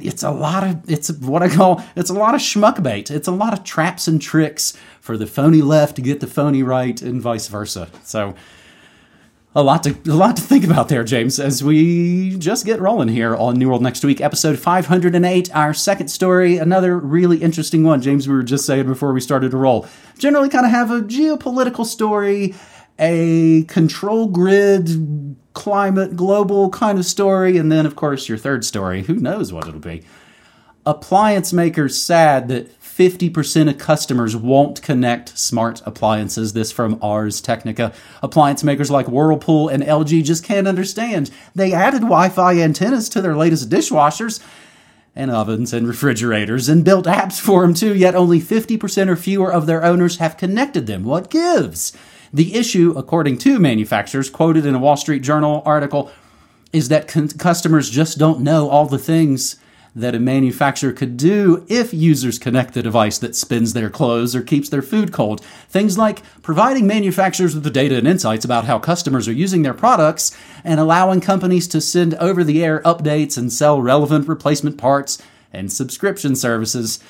It's 0.00 0.22
a 0.22 0.30
lot 0.30 0.64
of, 0.64 0.90
it's 0.90 1.10
what 1.12 1.42
I 1.42 1.48
call, 1.48 1.82
it's 1.96 2.10
a 2.10 2.14
lot 2.14 2.34
of 2.34 2.40
schmuck 2.40 2.82
bait. 2.82 3.10
It's 3.10 3.28
a 3.28 3.32
lot 3.32 3.52
of 3.52 3.64
traps 3.64 4.08
and 4.08 4.20
tricks 4.20 4.76
for 5.00 5.16
the 5.16 5.26
phony 5.26 5.62
left 5.62 5.96
to 5.96 6.02
get 6.02 6.20
the 6.20 6.26
phony 6.26 6.62
right 6.62 7.00
and 7.00 7.20
vice 7.22 7.48
versa. 7.48 7.88
So, 8.04 8.34
a 9.54 9.62
lot 9.62 9.82
to 9.82 9.96
a 10.06 10.14
lot 10.14 10.36
to 10.36 10.42
think 10.42 10.64
about 10.64 10.88
there, 10.88 11.02
James, 11.02 11.40
as 11.40 11.64
we 11.64 12.36
just 12.36 12.66
get 12.66 12.80
rolling 12.80 13.08
here 13.08 13.34
on 13.34 13.56
New 13.56 13.68
World 13.68 13.82
Next 13.82 14.04
Week, 14.04 14.20
episode 14.20 14.58
508, 14.58 15.54
our 15.54 15.72
second 15.74 16.08
story, 16.08 16.58
another 16.58 16.96
really 16.96 17.38
interesting 17.38 17.82
one. 17.82 18.02
James, 18.02 18.28
we 18.28 18.34
were 18.34 18.42
just 18.42 18.66
saying 18.66 18.86
before 18.86 19.12
we 19.12 19.20
started 19.20 19.50
to 19.50 19.56
roll. 19.56 19.86
Generally 20.18 20.50
kind 20.50 20.66
of 20.66 20.70
have 20.70 20.90
a 20.90 21.00
geopolitical 21.00 21.86
story, 21.86 22.54
a 22.98 23.64
control 23.64 24.28
grid, 24.28 25.36
climate, 25.58 26.14
global 26.14 26.70
kind 26.70 27.00
of 27.00 27.04
story, 27.04 27.58
and 27.58 27.70
then 27.70 27.84
of 27.84 27.96
course 27.96 28.28
your 28.28 28.38
third 28.38 28.64
story. 28.64 29.02
Who 29.02 29.16
knows 29.16 29.52
what 29.52 29.66
it'll 29.66 29.80
be. 29.80 30.04
Appliance 30.86 31.52
makers 31.52 32.00
sad 32.00 32.46
that 32.46 32.80
50% 32.80 33.68
of 33.68 33.76
customers 33.76 34.36
won't 34.36 34.80
connect 34.82 35.36
smart 35.36 35.82
appliances. 35.84 36.52
This 36.52 36.70
from 36.70 36.96
Ars 37.02 37.40
Technica. 37.40 37.92
Appliance 38.22 38.62
makers 38.62 38.88
like 38.88 39.08
Whirlpool 39.08 39.68
and 39.68 39.82
LG 39.82 40.22
just 40.22 40.44
can't 40.44 40.68
understand. 40.68 41.32
They 41.56 41.72
added 41.72 42.02
Wi 42.02 42.28
Fi 42.28 42.60
antennas 42.60 43.08
to 43.08 43.20
their 43.20 43.36
latest 43.36 43.68
dishwashers 43.68 44.40
and 45.16 45.32
ovens 45.32 45.72
and 45.72 45.88
refrigerators 45.88 46.68
and 46.68 46.84
built 46.84 47.06
apps 47.06 47.40
for 47.40 47.62
them 47.62 47.74
too, 47.74 47.96
yet 47.96 48.14
only 48.14 48.40
50% 48.40 49.08
or 49.08 49.16
fewer 49.16 49.52
of 49.52 49.66
their 49.66 49.84
owners 49.84 50.18
have 50.18 50.36
connected 50.36 50.86
them. 50.86 51.02
What 51.02 51.30
gives? 51.30 51.92
The 52.32 52.54
issue, 52.54 52.94
according 52.96 53.38
to 53.38 53.58
manufacturers, 53.58 54.30
quoted 54.30 54.66
in 54.66 54.74
a 54.74 54.78
Wall 54.78 54.96
Street 54.96 55.22
Journal 55.22 55.62
article, 55.64 56.10
is 56.72 56.88
that 56.88 57.08
con- 57.08 57.28
customers 57.28 57.88
just 57.88 58.18
don't 58.18 58.40
know 58.40 58.68
all 58.68 58.86
the 58.86 58.98
things 58.98 59.56
that 59.96 60.14
a 60.14 60.20
manufacturer 60.20 60.92
could 60.92 61.16
do 61.16 61.64
if 61.68 61.92
users 61.92 62.38
connect 62.38 62.74
the 62.74 62.82
device 62.82 63.18
that 63.18 63.34
spins 63.34 63.72
their 63.72 63.90
clothes 63.90 64.36
or 64.36 64.42
keeps 64.42 64.68
their 64.68 64.82
food 64.82 65.12
cold. 65.12 65.40
Things 65.68 65.98
like 65.98 66.22
providing 66.42 66.86
manufacturers 66.86 67.54
with 67.54 67.64
the 67.64 67.70
data 67.70 67.96
and 67.96 68.06
insights 68.06 68.44
about 68.44 68.66
how 68.66 68.78
customers 68.78 69.26
are 69.26 69.32
using 69.32 69.62
their 69.62 69.74
products 69.74 70.36
and 70.62 70.78
allowing 70.78 71.20
companies 71.20 71.66
to 71.68 71.80
send 71.80 72.14
over 72.14 72.44
the 72.44 72.62
air 72.64 72.80
updates 72.82 73.36
and 73.36 73.52
sell 73.52 73.80
relevant 73.80 74.28
replacement 74.28 74.78
parts 74.78 75.20
and 75.52 75.72
subscription 75.72 76.36
services. 76.36 77.02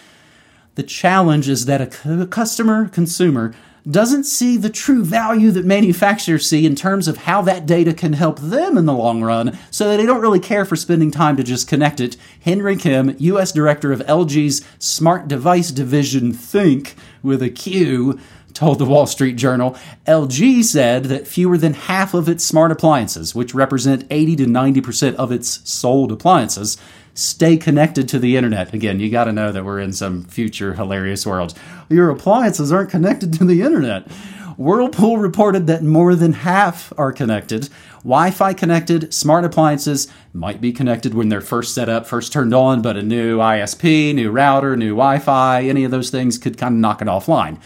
The 0.77 0.83
challenge 0.85 1.49
is 1.49 1.67
that 1.67 1.83
a 1.83 2.27
customer 2.27 2.89
consumer 2.89 3.55
doesn't 3.91 4.25
see 4.25 4.57
the 4.57 4.71
true 4.71 5.05
value 5.05 5.51
that 5.51 5.65
manufacturers 5.65 6.47
see 6.47 6.67
in 6.67 6.75
terms 6.75 7.09
of 7.09 7.19
how 7.19 7.41
that 7.43 7.67
data 7.67 7.95
can 7.95 8.13
help 8.13 8.39
them 8.39 8.77
in 8.77 8.87
the 8.87 8.93
long 8.93 9.23
run, 9.23 9.59
so 9.71 9.97
they 9.97 10.05
don't 10.05 10.21
really 10.21 10.41
care 10.41 10.65
for 10.65 10.77
spending 10.77 11.11
time 11.11 11.37
to 11.37 11.43
just 11.43 11.69
connect 11.69 12.01
it. 12.01 12.17
Henry 12.41 12.77
Kim, 12.77 13.17
US 13.19 13.53
Director 13.53 13.93
of 13.93 14.01
LG's 14.01 14.65
Smart 14.79 15.29
Device 15.29 15.71
Division 15.71 16.33
Think, 16.33 16.97
with 17.23 17.43
a 17.43 17.51
Q, 17.51 18.19
told 18.59 18.79
the 18.79 18.85
Wall 18.85 19.07
Street 19.07 19.37
Journal, 19.37 19.77
LG 20.07 20.65
said 20.65 21.05
that 21.05 21.29
fewer 21.29 21.57
than 21.57 21.75
half 21.75 22.13
of 22.13 22.29
its 22.29 22.45
smart 22.45 22.73
appliances, 22.73 23.35
which 23.35 23.55
represent 23.55 24.05
80 24.11 24.37
to 24.37 24.47
90% 24.47 25.15
of 25.15 25.31
its 25.31 25.69
sold 25.69 26.11
appliances, 26.11 26.77
stay 27.19 27.57
connected 27.57 28.09
to 28.09 28.19
the 28.19 28.37
internet. 28.37 28.73
Again, 28.73 29.01
you 29.01 29.11
got 29.11 29.25
to 29.25 29.33
know 29.33 29.51
that 29.51 29.65
we're 29.65 29.81
in 29.81 29.93
some 29.93 30.25
future 30.25 30.75
hilarious 30.75 31.27
world. 31.27 31.53
Your 31.89 32.11
appliances 32.11 32.71
aren't 32.71 32.91
connected 32.91 33.33
to 33.35 33.45
the 33.45 33.63
internet. 33.63 34.09
Whirlpool 34.57 35.19
reported 35.19 35.67
that 35.67 35.83
more 35.83 36.15
than 36.15 36.33
half 36.33 36.93
are 36.97 37.13
connected. 37.13 37.69
Wi 37.99 38.31
Fi 38.31 38.55
connected 38.55 39.13
smart 39.13 39.45
appliances 39.45 40.09
might 40.33 40.61
be 40.61 40.73
connected 40.73 41.15
when 41.15 41.29
they're 41.29 41.41
first 41.41 41.75
set 41.75 41.89
up, 41.89 42.07
first 42.07 42.33
turned 42.33 42.55
on, 42.55 42.83
but 42.83 42.97
a 42.97 43.03
new 43.03 43.39
ISP, 43.39 44.15
new 44.15 44.31
router, 44.31 44.77
new 44.77 44.91
Wi 44.91 45.19
Fi, 45.19 45.63
any 45.63 45.85
of 45.85 45.91
those 45.91 46.11
things 46.11 46.39
could 46.39 46.57
kind 46.57 46.75
of 46.75 46.81
knock 46.81 47.03
it 47.03 47.09
offline. 47.09 47.61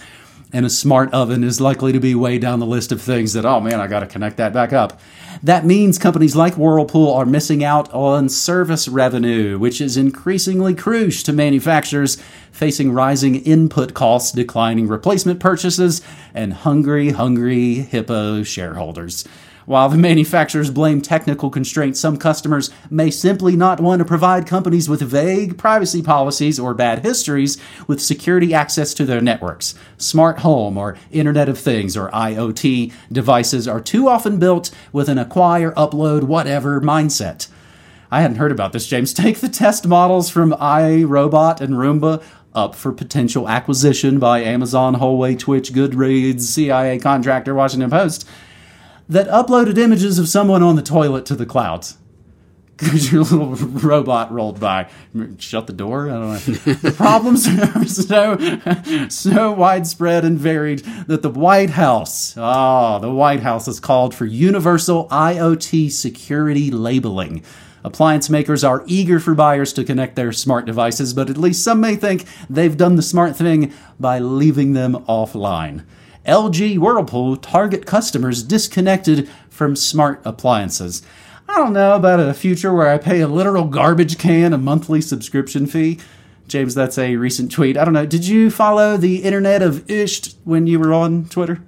And 0.52 0.66
a 0.66 0.70
smart 0.70 1.12
oven 1.14 1.42
is 1.42 1.60
likely 1.60 1.92
to 1.92 2.00
be 2.00 2.14
way 2.14 2.38
down 2.38 2.60
the 2.60 2.66
list 2.66 2.92
of 2.92 3.00
things 3.00 3.32
that, 3.32 3.46
oh 3.46 3.60
man, 3.60 3.80
I 3.80 3.86
got 3.86 4.00
to 4.00 4.06
connect 4.06 4.36
that 4.36 4.52
back 4.52 4.72
up. 4.72 5.00
That 5.42 5.64
means 5.64 5.98
companies 5.98 6.36
like 6.36 6.54
Whirlpool 6.54 7.12
are 7.12 7.24
missing 7.24 7.64
out 7.64 7.92
on 7.92 8.28
service 8.28 8.86
revenue, 8.86 9.58
which 9.58 9.80
is 9.80 9.96
increasingly 9.96 10.74
crucial 10.74 11.24
to 11.24 11.32
manufacturers 11.32 12.16
facing 12.52 12.92
rising 12.92 13.36
input 13.36 13.94
costs, 13.94 14.30
declining 14.30 14.88
replacement 14.88 15.40
purchases, 15.40 16.02
and 16.34 16.52
hungry, 16.52 17.10
hungry 17.10 17.74
hippo 17.74 18.42
shareholders. 18.42 19.26
While 19.64 19.88
the 19.88 19.96
manufacturers 19.96 20.70
blame 20.70 21.00
technical 21.00 21.48
constraints, 21.48 22.00
some 22.00 22.16
customers 22.16 22.70
may 22.90 23.10
simply 23.10 23.54
not 23.54 23.80
want 23.80 24.00
to 24.00 24.04
provide 24.04 24.46
companies 24.46 24.88
with 24.88 25.00
vague 25.02 25.56
privacy 25.56 26.02
policies 26.02 26.58
or 26.58 26.74
bad 26.74 27.00
histories 27.04 27.58
with 27.86 28.02
security 28.02 28.52
access 28.52 28.92
to 28.94 29.04
their 29.04 29.20
networks. 29.20 29.74
Smart 29.98 30.40
home 30.40 30.76
or 30.76 30.96
Internet 31.12 31.48
of 31.48 31.58
Things 31.58 31.96
or 31.96 32.10
IoT 32.10 32.92
devices 33.10 33.68
are 33.68 33.80
too 33.80 34.08
often 34.08 34.38
built 34.38 34.70
with 34.92 35.08
an 35.08 35.18
acquire, 35.18 35.70
upload, 35.72 36.24
whatever 36.24 36.80
mindset. 36.80 37.48
I 38.10 38.20
hadn't 38.20 38.36
heard 38.36 38.52
about 38.52 38.72
this, 38.72 38.88
James. 38.88 39.14
Take 39.14 39.38
the 39.38 39.48
test 39.48 39.86
models 39.86 40.28
from 40.28 40.52
iRobot 40.52 41.60
and 41.60 41.74
Roomba 41.74 42.22
up 42.54 42.74
for 42.74 42.92
potential 42.92 43.48
acquisition 43.48 44.18
by 44.18 44.42
Amazon, 44.42 44.96
Huawei, 44.96 45.38
Twitch, 45.38 45.72
Goodreads, 45.72 46.40
CIA 46.40 46.98
contractor, 46.98 47.54
Washington 47.54 47.88
Post 47.90 48.28
that 49.08 49.28
uploaded 49.28 49.78
images 49.78 50.18
of 50.18 50.28
someone 50.28 50.62
on 50.62 50.76
the 50.76 50.82
toilet 50.82 51.26
to 51.26 51.34
the 51.34 51.46
clouds. 51.46 51.98
Because 52.82 53.12
your 53.12 53.22
little 53.22 53.54
robot 53.54 54.32
rolled 54.32 54.58
by. 54.58 54.88
Shut 55.38 55.68
the 55.68 55.72
door? 55.72 56.10
I 56.10 56.14
don't 56.14 56.30
know. 56.30 56.36
the 56.72 56.90
problems 56.96 57.46
are 57.46 57.84
so, 57.84 59.08
so 59.08 59.52
widespread 59.52 60.24
and 60.24 60.36
varied 60.36 60.80
that 61.06 61.22
the 61.22 61.30
White 61.30 61.70
House, 61.70 62.34
oh, 62.36 62.98
the 62.98 63.12
White 63.12 63.40
House 63.40 63.66
has 63.66 63.78
called 63.78 64.16
for 64.16 64.24
universal 64.24 65.06
IoT 65.10 65.92
security 65.92 66.72
labeling. 66.72 67.44
Appliance 67.84 68.30
makers 68.30 68.64
are 68.64 68.84
eager 68.86 69.20
for 69.20 69.34
buyers 69.34 69.72
to 69.74 69.84
connect 69.84 70.16
their 70.16 70.32
smart 70.32 70.66
devices, 70.66 71.14
but 71.14 71.28
at 71.28 71.36
least 71.36 71.62
some 71.62 71.80
may 71.80 71.94
think 71.94 72.24
they've 72.48 72.76
done 72.76 72.96
the 72.96 73.02
smart 73.02 73.36
thing 73.36 73.72
by 74.00 74.18
leaving 74.18 74.72
them 74.72 74.94
offline. 75.06 75.84
LG 76.26 76.78
Whirlpool 76.78 77.36
target 77.36 77.86
customers 77.86 78.42
disconnected 78.42 79.28
from 79.50 79.76
smart 79.76 80.20
appliances. 80.24 81.02
I 81.48 81.56
don't 81.56 81.72
know 81.72 81.94
about 81.94 82.20
a 82.20 82.32
future 82.32 82.72
where 82.72 82.88
I 82.88 82.98
pay 82.98 83.20
a 83.20 83.28
literal 83.28 83.64
garbage 83.64 84.18
can 84.18 84.52
a 84.52 84.58
monthly 84.58 85.00
subscription 85.00 85.66
fee. 85.66 85.98
James, 86.48 86.74
that's 86.74 86.98
a 86.98 87.16
recent 87.16 87.50
tweet. 87.50 87.76
I 87.76 87.84
don't 87.84 87.94
know. 87.94 88.06
Did 88.06 88.26
you 88.26 88.50
follow 88.50 88.96
the 88.96 89.22
internet 89.22 89.62
of 89.62 89.86
Isht 89.86 90.34
when 90.44 90.66
you 90.66 90.78
were 90.78 90.92
on 90.92 91.26
Twitter? 91.26 91.62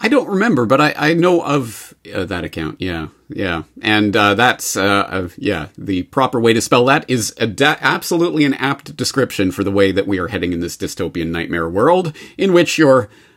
I 0.00 0.08
don't 0.08 0.28
remember, 0.28 0.66
but 0.66 0.80
I, 0.80 0.94
I 0.96 1.14
know 1.14 1.44
of 1.44 1.94
uh, 2.12 2.24
that 2.24 2.42
account. 2.42 2.80
Yeah, 2.80 3.08
yeah, 3.28 3.62
and 3.80 4.16
uh, 4.16 4.34
that's 4.34 4.76
uh, 4.76 5.28
yeah. 5.36 5.68
The 5.78 6.02
proper 6.04 6.40
way 6.40 6.52
to 6.52 6.60
spell 6.60 6.84
that 6.86 7.08
is 7.08 7.32
absolutely 7.38 8.44
an 8.44 8.54
apt 8.54 8.96
description 8.96 9.52
for 9.52 9.62
the 9.62 9.70
way 9.70 9.92
that 9.92 10.08
we 10.08 10.18
are 10.18 10.26
heading 10.26 10.52
in 10.52 10.58
this 10.58 10.76
dystopian 10.76 11.28
nightmare 11.28 11.68
world, 11.68 12.16
in 12.36 12.52
which 12.52 12.78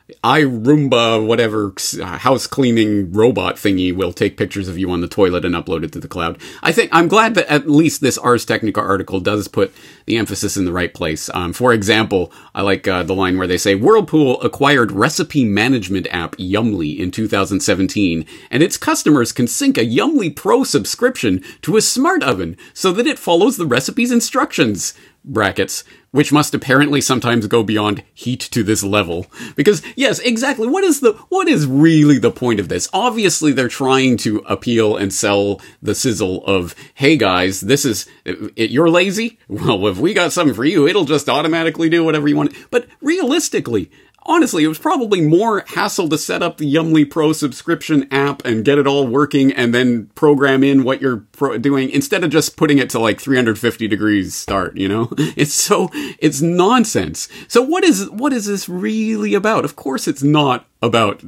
you're 0.08 0.18
iRoomba, 0.24 1.26
whatever 1.26 1.74
uh, 2.00 2.18
house 2.20 2.46
cleaning 2.46 3.12
robot 3.12 3.56
thingy 3.56 3.96
will 3.96 4.14
take 4.14 4.38
pictures 4.38 4.68
of 4.68 4.78
you 4.78 4.92
on 4.92 5.02
the 5.02 5.08
toilet 5.08 5.44
and 5.44 5.56
upload 5.56 5.84
it 5.84 5.92
to 5.94 6.00
the 6.00 6.08
cloud. 6.08 6.40
I 6.62 6.72
think 6.72 6.92
I'm 6.94 7.08
glad 7.08 7.34
that 7.36 7.48
at 7.48 7.70
least 7.70 8.02
this 8.02 8.18
Ars 8.18 8.46
Technica 8.46 8.80
article 8.80 9.20
does 9.20 9.48
put 9.48 9.74
the 10.06 10.18
emphasis 10.18 10.58
in 10.58 10.66
the 10.66 10.72
right 10.72 10.94
place. 10.94 11.30
Um, 11.34 11.54
for 11.54 11.74
example, 11.74 12.32
I 12.54 12.62
like 12.62 12.88
uh, 12.88 13.02
the 13.02 13.16
line 13.16 13.38
where 13.38 13.48
they 13.48 13.58
say 13.58 13.74
Whirlpool 13.74 14.42
acquired 14.42 14.92
recipe 14.92 15.44
management 15.44 16.08
app 16.12 16.36
Yummly 16.38 17.00
in 17.00 17.10
2017, 17.10 18.26
and 18.52 18.62
its 18.62 18.78
customers 18.78 19.32
can 19.32 19.48
sync 19.48 19.78
a 19.78 19.86
Yummly 19.86 20.36
Pro 20.36 20.64
subscription 20.64 21.44
to 21.64 21.78
a 21.78 21.82
smart 21.82 22.22
oven 22.22 22.58
so 22.74 22.92
that 22.92 23.08
it 23.08 23.18
follows 23.18 23.58
the 23.58 23.66
recipe's 23.66 24.12
instructions 24.12 24.94
brackets, 25.26 25.84
which 26.12 26.32
must 26.32 26.54
apparently 26.54 27.02
sometimes 27.02 27.48
go 27.48 27.64
beyond 27.64 28.04
heat 28.14 28.40
to 28.40 28.64
this 28.64 28.84
level. 28.84 29.28
Because 29.56 29.82
yes, 29.96 30.20
exactly. 30.20 30.68
What 30.68 30.84
is 30.84 31.02
the 31.02 31.14
what 31.30 31.48
is 31.48 31.68
really 31.68 32.20
the 32.20 32.32
point 32.32 32.60
of 32.60 32.70
this? 32.70 32.88
Obviously, 32.94 33.52
they're 33.52 33.68
trying 33.68 34.18
to 34.18 34.38
appeal 34.48 34.96
and 34.96 35.14
sell 35.14 35.60
the 35.82 35.96
sizzle 35.96 36.46
of, 36.46 36.76
hey 36.96 37.18
guys, 37.18 37.62
this 37.62 37.86
is 37.86 38.08
it, 38.24 38.72
you're 38.72 38.90
lazy. 38.90 39.40
Well, 39.48 39.88
if 39.88 39.98
we 39.98 40.14
got 40.14 40.32
something 40.32 40.56
for 40.56 40.66
you, 40.66 40.88
it'll 40.88 41.06
just 41.06 41.30
automatically 41.30 41.90
do 41.90 42.04
whatever 42.04 42.28
you 42.28 42.38
want. 42.38 42.54
But 42.72 42.88
realistically, 43.02 43.92
honestly, 44.26 44.64
it 44.64 44.68
was 44.68 44.80
probably 44.80 45.22
more 45.22 45.64
hassle 45.68 46.10
to 46.10 46.18
set 46.18 46.42
up 46.42 46.58
the 46.58 46.72
Yummly 46.72 47.10
Pro 47.10 47.34
subscription 47.34 48.08
app 48.12 48.44
and 48.46 48.66
get 48.66 48.78
it 48.78 48.88
all 48.88 49.08
working 49.08 49.52
and 49.52 49.74
then 49.74 50.08
program 50.16 50.64
in 50.64 50.84
what 50.84 51.02
you're 51.02 51.18
pro- 51.36 51.58
doing 51.58 51.90
instead 51.90 52.24
of 52.24 52.30
just 52.30 52.58
putting 52.58 52.78
it 52.78 52.90
to 52.92 53.00
like 53.00 53.20
350 53.20 53.88
degrees 53.88 54.34
start, 54.36 54.78
you 54.78 54.88
know? 54.88 55.10
It's 55.36 55.54
so, 55.54 55.90
it's 56.20 56.42
nonsense. 56.42 57.28
So 57.48 57.62
what 57.62 57.84
is, 57.84 58.10
what 58.10 58.32
is 58.32 58.46
this 58.46 58.70
really 58.70 59.34
about? 59.34 59.66
Of 59.66 59.76
course 59.76 60.08
it's 60.08 60.24
not 60.24 60.66
about 60.82 61.22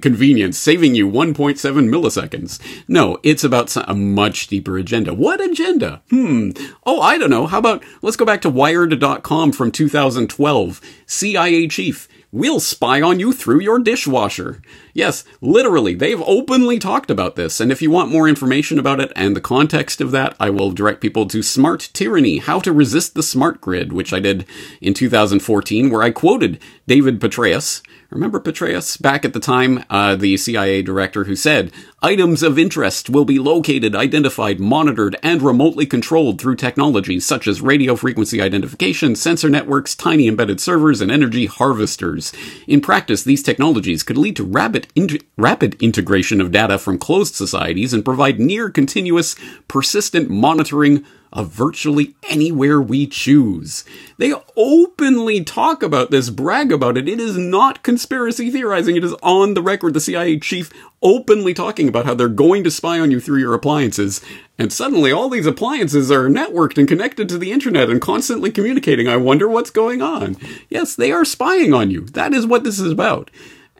convenience, 0.00 0.58
saving 0.58 0.94
you 0.94 1.08
1.7 1.08 1.58
milliseconds. 1.60 2.58
No, 2.88 3.18
it's 3.22 3.44
about 3.44 3.76
a 3.76 3.94
much 3.94 4.48
deeper 4.48 4.78
agenda. 4.78 5.14
What 5.14 5.40
agenda? 5.40 6.02
Hmm. 6.10 6.50
Oh, 6.84 7.00
I 7.00 7.18
don't 7.18 7.30
know. 7.30 7.46
How 7.46 7.58
about, 7.58 7.84
let's 8.00 8.16
go 8.16 8.24
back 8.24 8.40
to 8.42 8.50
Wired.com 8.50 9.52
from 9.52 9.70
2012. 9.70 10.80
CIA 11.06 11.68
chief 11.68 12.08
We'll 12.34 12.60
spy 12.60 13.02
on 13.02 13.20
you 13.20 13.34
through 13.34 13.60
your 13.60 13.78
dishwasher. 13.78 14.62
Yes, 14.94 15.24
literally, 15.40 15.94
they've 15.94 16.20
openly 16.20 16.78
talked 16.78 17.10
about 17.10 17.34
this, 17.34 17.60
and 17.60 17.72
if 17.72 17.80
you 17.80 17.90
want 17.90 18.10
more 18.10 18.28
information 18.28 18.78
about 18.78 19.00
it 19.00 19.10
and 19.16 19.34
the 19.34 19.40
context 19.40 20.02
of 20.02 20.10
that, 20.10 20.36
I 20.38 20.50
will 20.50 20.70
direct 20.70 21.00
people 21.00 21.26
to 21.28 21.42
Smart 21.42 21.88
Tyranny 21.94 22.38
How 22.38 22.60
to 22.60 22.72
Resist 22.72 23.14
the 23.14 23.22
Smart 23.22 23.60
Grid, 23.60 23.92
which 23.92 24.12
I 24.12 24.20
did 24.20 24.44
in 24.82 24.92
2014, 24.92 25.88
where 25.88 26.02
I 26.02 26.10
quoted 26.10 26.60
David 26.86 27.20
Petraeus, 27.20 27.82
Remember 28.12 28.40
Petraeus 28.40 29.00
back 29.00 29.24
at 29.24 29.32
the 29.32 29.40
time, 29.40 29.84
uh, 29.88 30.16
the 30.16 30.36
CIA 30.36 30.82
director 30.82 31.24
who 31.24 31.34
said, 31.34 31.72
items 32.02 32.42
of 32.42 32.58
interest 32.58 33.08
will 33.08 33.24
be 33.24 33.38
located, 33.38 33.96
identified, 33.96 34.60
monitored, 34.60 35.16
and 35.22 35.40
remotely 35.40 35.86
controlled 35.86 36.38
through 36.38 36.56
technologies 36.56 37.24
such 37.24 37.48
as 37.48 37.62
radio 37.62 37.96
frequency 37.96 38.42
identification, 38.42 39.16
sensor 39.16 39.48
networks, 39.48 39.94
tiny 39.94 40.28
embedded 40.28 40.60
servers, 40.60 41.00
and 41.00 41.10
energy 41.10 41.46
harvesters. 41.46 42.34
In 42.66 42.82
practice, 42.82 43.24
these 43.24 43.42
technologies 43.42 44.02
could 44.02 44.18
lead 44.18 44.36
to 44.36 44.44
rapid, 44.44 44.88
in- 44.94 45.18
rapid 45.38 45.82
integration 45.82 46.42
of 46.42 46.52
data 46.52 46.76
from 46.76 46.98
closed 46.98 47.34
societies 47.34 47.94
and 47.94 48.04
provide 48.04 48.38
near 48.38 48.68
continuous, 48.68 49.36
persistent 49.68 50.28
monitoring 50.28 51.02
of 51.32 51.48
virtually 51.48 52.14
anywhere 52.28 52.80
we 52.80 53.06
choose. 53.06 53.84
They 54.18 54.34
openly 54.56 55.42
talk 55.42 55.82
about 55.82 56.10
this, 56.10 56.30
brag 56.30 56.70
about 56.70 56.96
it. 56.96 57.08
It 57.08 57.18
is 57.18 57.38
not 57.38 57.82
conspiracy 57.82 58.50
theorizing. 58.50 58.96
It 58.96 59.04
is 59.04 59.14
on 59.22 59.54
the 59.54 59.62
record. 59.62 59.94
The 59.94 60.00
CIA 60.00 60.38
chief 60.38 60.70
openly 61.02 61.54
talking 61.54 61.88
about 61.88 62.04
how 62.04 62.14
they're 62.14 62.28
going 62.28 62.62
to 62.64 62.70
spy 62.70 63.00
on 63.00 63.10
you 63.10 63.20
through 63.20 63.38
your 63.38 63.54
appliances. 63.54 64.20
And 64.58 64.72
suddenly 64.72 65.10
all 65.10 65.28
these 65.28 65.46
appliances 65.46 66.10
are 66.10 66.28
networked 66.28 66.78
and 66.78 66.86
connected 66.86 67.28
to 67.30 67.38
the 67.38 67.50
internet 67.50 67.90
and 67.90 68.00
constantly 68.00 68.50
communicating. 68.50 69.08
I 69.08 69.16
wonder 69.16 69.48
what's 69.48 69.70
going 69.70 70.02
on. 70.02 70.36
Yes, 70.68 70.94
they 70.94 71.10
are 71.10 71.24
spying 71.24 71.72
on 71.72 71.90
you. 71.90 72.02
That 72.02 72.34
is 72.34 72.46
what 72.46 72.62
this 72.62 72.78
is 72.78 72.92
about. 72.92 73.30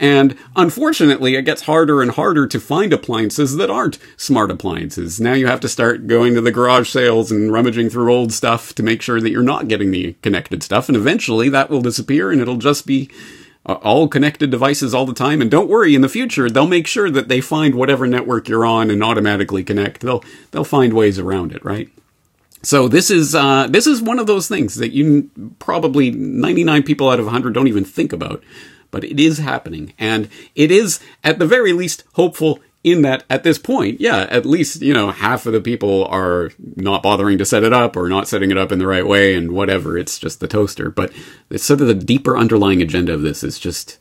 And 0.03 0.37
unfortunately, 0.57 1.37
it 1.37 1.45
gets 1.45 1.63
harder 1.63 2.03
and 2.03 2.11
harder 2.11 2.49
to 2.49 2.59
find 2.59 2.93
appliances 2.93 3.55
that 3.55 3.71
aren't 3.71 3.99
smart 4.17 4.51
appliances. 4.51 5.21
Now 5.21 5.35
you 5.35 5.47
have 5.47 5.61
to 5.61 5.69
start 5.69 6.09
going 6.09 6.35
to 6.35 6.41
the 6.41 6.51
garage 6.51 6.91
sales 6.91 7.31
and 7.31 7.53
rummaging 7.53 7.89
through 7.89 8.13
old 8.13 8.33
stuff 8.33 8.75
to 8.75 8.83
make 8.83 9.01
sure 9.01 9.21
that 9.21 9.31
you're 9.31 9.45
not 9.45 9.69
getting 9.69 9.93
the 9.93 10.15
connected 10.15 10.65
stuff. 10.65 10.89
And 10.89 10.97
eventually 10.97 11.49
that 11.51 11.71
will 11.71 11.81
disappear 11.81 12.33
and 12.33 12.41
it'll 12.41 12.57
just 12.57 12.85
be 12.85 13.11
uh, 13.65 13.75
all 13.75 14.09
connected 14.09 14.51
devices 14.51 14.93
all 14.93 15.07
the 15.07 15.15
time. 15.15 15.41
And 15.41 15.49
don't 15.49 15.69
worry, 15.69 15.95
in 15.95 16.01
the 16.01 16.09
future, 16.09 16.51
they'll 16.51 16.67
make 16.67 16.89
sure 16.89 17.09
that 17.09 17.29
they 17.29 17.41
find 17.41 17.77
whatever 17.77 18.09
network 18.09 18.49
you're 18.49 18.67
on 18.67 18.91
and 18.91 19.05
automatically 19.05 19.63
connect. 19.63 20.01
They'll, 20.01 20.25
they'll 20.51 20.65
find 20.65 20.95
ways 20.95 21.21
around 21.21 21.53
it, 21.53 21.65
right? 21.65 21.89
So 22.65 22.89
this 22.89 23.09
is 23.09 23.35
uh, 23.35 23.67
this 23.69 23.89
is 23.89 24.01
one 24.01 24.21
of 24.21 24.29
those 24.29 24.47
things 24.47 24.77
that 24.77 24.93
you 24.93 25.31
probably 25.59 26.13
99 26.13 26.85
people 26.85 27.11
out 27.11 27.19
of 27.19 27.27
100 27.27 27.53
don't 27.55 27.67
even 27.67 27.85
think 27.85 28.13
about 28.13 28.43
but 28.93 29.03
it 29.03 29.19
is 29.19 29.39
happening. 29.39 29.93
And 29.99 30.29
it 30.55 30.71
is, 30.71 31.01
at 31.25 31.41
the 31.41 31.47
very 31.47 31.73
least, 31.73 32.05
hopeful 32.13 32.61
in 32.85 33.03
that 33.03 33.25
at 33.31 33.45
this 33.45 33.59
point, 33.59 34.01
yeah, 34.01 34.27
at 34.31 34.45
least, 34.45 34.83
you 34.83 34.93
know, 34.93 35.11
half 35.11 35.47
of 35.47 35.53
the 35.53 35.61
people 35.61 36.05
are 36.07 36.51
not 36.77 37.03
bothering 37.03 37.39
to 37.39 37.45
set 37.45 37.63
it 37.63 37.73
up 37.73 37.97
or 37.97 38.09
not 38.09 38.29
setting 38.29 38.51
it 38.51 38.59
up 38.59 38.71
in 38.71 38.79
the 38.79 38.87
right 38.87 39.07
way 39.07 39.35
and 39.35 39.53
whatever. 39.53 39.97
It's 39.97 40.19
just 40.19 40.41
the 40.41 40.49
toaster. 40.49 40.91
But 40.91 41.13
it's 41.51 41.65
sort 41.65 41.81
of 41.81 41.87
the 41.87 41.95
deeper 41.95 42.37
underlying 42.37 42.83
agenda 42.83 43.15
of 43.15 43.23
this 43.23 43.43
is 43.43 43.59
just 43.59 43.99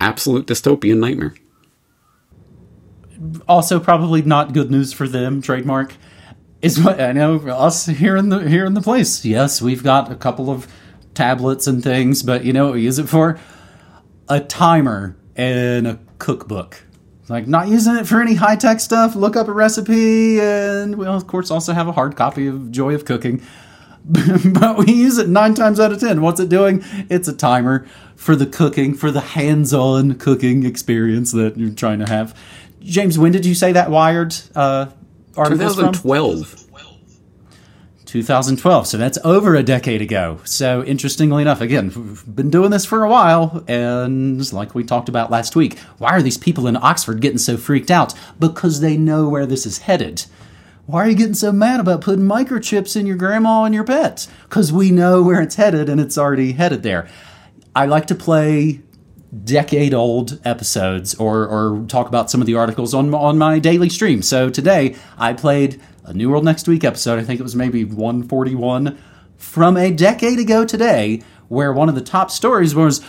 absolute 0.00 0.46
dystopian 0.46 0.98
nightmare. 0.98 1.34
Also, 3.48 3.80
probably 3.80 4.22
not 4.22 4.52
good 4.52 4.70
news 4.70 4.92
for 4.92 5.08
them, 5.08 5.42
trademark. 5.42 5.94
Is 6.60 6.80
what 6.82 7.00
I 7.00 7.12
know 7.12 7.36
us 7.36 7.86
here 7.86 8.16
in 8.16 8.30
the 8.30 8.48
here 8.48 8.64
in 8.64 8.74
the 8.74 8.80
place. 8.80 9.24
Yes, 9.24 9.62
we've 9.62 9.84
got 9.84 10.10
a 10.10 10.16
couple 10.16 10.50
of 10.50 10.66
tablets 11.14 11.68
and 11.68 11.84
things, 11.84 12.24
but 12.24 12.44
you 12.44 12.52
know 12.52 12.64
what 12.64 12.74
we 12.74 12.82
use 12.82 12.98
it 12.98 13.08
for? 13.08 13.38
A 14.28 14.40
timer 14.40 15.16
and 15.36 15.86
a 15.86 15.98
cookbook. 16.18 16.84
Like 17.28 17.46
not 17.46 17.68
using 17.68 17.96
it 17.96 18.06
for 18.06 18.22
any 18.22 18.34
high 18.34 18.56
tech 18.56 18.80
stuff. 18.80 19.14
Look 19.14 19.36
up 19.36 19.48
a 19.48 19.52
recipe, 19.52 20.40
and 20.40 20.96
we'll 20.96 21.14
of 21.14 21.26
course 21.26 21.50
also 21.50 21.74
have 21.74 21.86
a 21.86 21.92
hard 21.92 22.16
copy 22.16 22.46
of 22.46 22.72
Joy 22.72 22.94
of 22.94 23.04
Cooking. 23.04 23.42
but 24.04 24.78
we 24.78 24.92
use 24.92 25.18
it 25.18 25.28
nine 25.28 25.54
times 25.54 25.78
out 25.78 25.92
of 25.92 26.00
ten. 26.00 26.22
What's 26.22 26.40
it 26.40 26.48
doing? 26.48 26.82
It's 27.10 27.28
a 27.28 27.34
timer 27.34 27.86
for 28.16 28.34
the 28.34 28.46
cooking, 28.46 28.94
for 28.94 29.10
the 29.10 29.20
hands-on 29.20 30.14
cooking 30.14 30.64
experience 30.64 31.32
that 31.32 31.58
you're 31.58 31.70
trying 31.70 31.98
to 31.98 32.08
have. 32.08 32.34
James, 32.80 33.18
when 33.18 33.32
did 33.32 33.44
you 33.44 33.54
say 33.54 33.72
that 33.72 33.90
Wired 33.90 34.34
uh, 34.54 34.90
article? 35.36 35.58
2012. 35.58 36.67
2012. 38.08 38.86
So 38.86 38.96
that's 38.96 39.18
over 39.22 39.54
a 39.54 39.62
decade 39.62 40.00
ago. 40.00 40.40
So 40.44 40.82
interestingly 40.84 41.42
enough, 41.42 41.60
again, 41.60 41.92
we've 41.94 42.24
been 42.34 42.48
doing 42.48 42.70
this 42.70 42.86
for 42.86 43.04
a 43.04 43.08
while, 43.08 43.62
and 43.68 44.50
like 44.52 44.74
we 44.74 44.82
talked 44.82 45.10
about 45.10 45.30
last 45.30 45.54
week, 45.54 45.78
why 45.98 46.10
are 46.12 46.22
these 46.22 46.38
people 46.38 46.66
in 46.66 46.76
Oxford 46.76 47.20
getting 47.20 47.38
so 47.38 47.58
freaked 47.58 47.90
out? 47.90 48.14
Because 48.40 48.80
they 48.80 48.96
know 48.96 49.28
where 49.28 49.44
this 49.44 49.66
is 49.66 49.78
headed. 49.78 50.24
Why 50.86 51.04
are 51.04 51.10
you 51.10 51.16
getting 51.16 51.34
so 51.34 51.52
mad 51.52 51.80
about 51.80 52.00
putting 52.00 52.24
microchips 52.24 52.96
in 52.96 53.06
your 53.06 53.16
grandma 53.16 53.64
and 53.64 53.74
your 53.74 53.84
pets? 53.84 54.26
Because 54.44 54.72
we 54.72 54.90
know 54.90 55.22
where 55.22 55.42
it's 55.42 55.56
headed 55.56 55.90
and 55.90 56.00
it's 56.00 56.16
already 56.16 56.52
headed 56.52 56.82
there. 56.82 57.08
I 57.76 57.84
like 57.84 58.06
to 58.06 58.14
play 58.14 58.80
decade 59.44 59.92
old 59.92 60.40
episodes 60.46 61.14
or, 61.16 61.46
or 61.46 61.84
talk 61.88 62.08
about 62.08 62.30
some 62.30 62.40
of 62.40 62.46
the 62.46 62.54
articles 62.54 62.94
on, 62.94 63.12
on 63.12 63.36
my 63.36 63.58
daily 63.58 63.90
stream. 63.90 64.22
So 64.22 64.48
today 64.48 64.96
I 65.18 65.34
played 65.34 65.78
a 66.08 66.14
New 66.14 66.30
World 66.30 66.44
Next 66.44 66.66
Week 66.66 66.84
episode. 66.84 67.18
I 67.18 67.22
think 67.22 67.38
it 67.38 67.42
was 67.42 67.54
maybe 67.54 67.84
141 67.84 68.98
from 69.36 69.76
a 69.76 69.92
decade 69.92 70.38
ago 70.38 70.64
today, 70.64 71.22
where 71.48 71.70
one 71.70 71.90
of 71.90 71.94
the 71.94 72.00
top 72.00 72.30
stories 72.30 72.74
was 72.74 73.04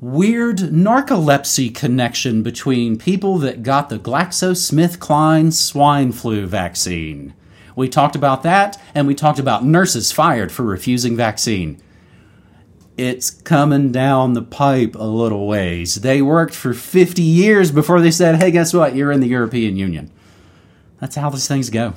weird 0.00 0.58
narcolepsy 0.58 1.72
connection 1.72 2.42
between 2.42 2.98
people 2.98 3.38
that 3.38 3.62
got 3.62 3.88
the 3.88 4.00
GlaxoSmithKline 4.00 5.52
swine 5.52 6.10
flu 6.10 6.44
vaccine. 6.46 7.34
We 7.76 7.88
talked 7.88 8.16
about 8.16 8.42
that, 8.42 8.80
and 8.96 9.06
we 9.06 9.14
talked 9.14 9.38
about 9.38 9.64
nurses 9.64 10.10
fired 10.10 10.50
for 10.50 10.64
refusing 10.64 11.16
vaccine. 11.16 11.80
It's 12.96 13.30
coming 13.30 13.92
down 13.92 14.32
the 14.32 14.42
pipe 14.42 14.96
a 14.96 15.04
little 15.04 15.46
ways. 15.46 15.96
They 15.96 16.20
worked 16.20 16.54
for 16.54 16.74
50 16.74 17.22
years 17.22 17.70
before 17.70 18.00
they 18.00 18.10
said, 18.10 18.36
hey, 18.36 18.50
guess 18.50 18.74
what? 18.74 18.96
You're 18.96 19.12
in 19.12 19.20
the 19.20 19.28
European 19.28 19.76
Union. 19.76 20.10
That's 20.98 21.14
how 21.14 21.30
these 21.30 21.46
things 21.46 21.70
go. 21.70 21.94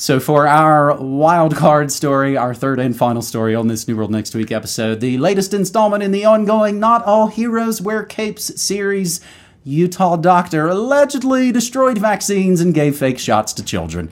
So, 0.00 0.18
for 0.18 0.48
our 0.48 0.96
wild 0.96 1.54
card 1.54 1.92
story, 1.92 2.34
our 2.34 2.54
third 2.54 2.80
and 2.80 2.96
final 2.96 3.20
story 3.20 3.54
on 3.54 3.68
this 3.68 3.86
New 3.86 3.98
World 3.98 4.10
Next 4.10 4.34
Week 4.34 4.50
episode, 4.50 5.00
the 5.00 5.18
latest 5.18 5.52
installment 5.52 6.02
in 6.02 6.10
the 6.10 6.24
ongoing 6.24 6.80
Not 6.80 7.04
All 7.04 7.26
Heroes 7.26 7.82
Wear 7.82 8.02
Capes 8.04 8.58
series, 8.58 9.20
Utah 9.62 10.16
doctor 10.16 10.68
allegedly 10.68 11.52
destroyed 11.52 11.98
vaccines 11.98 12.62
and 12.62 12.72
gave 12.72 12.96
fake 12.96 13.18
shots 13.18 13.52
to 13.52 13.62
children. 13.62 14.10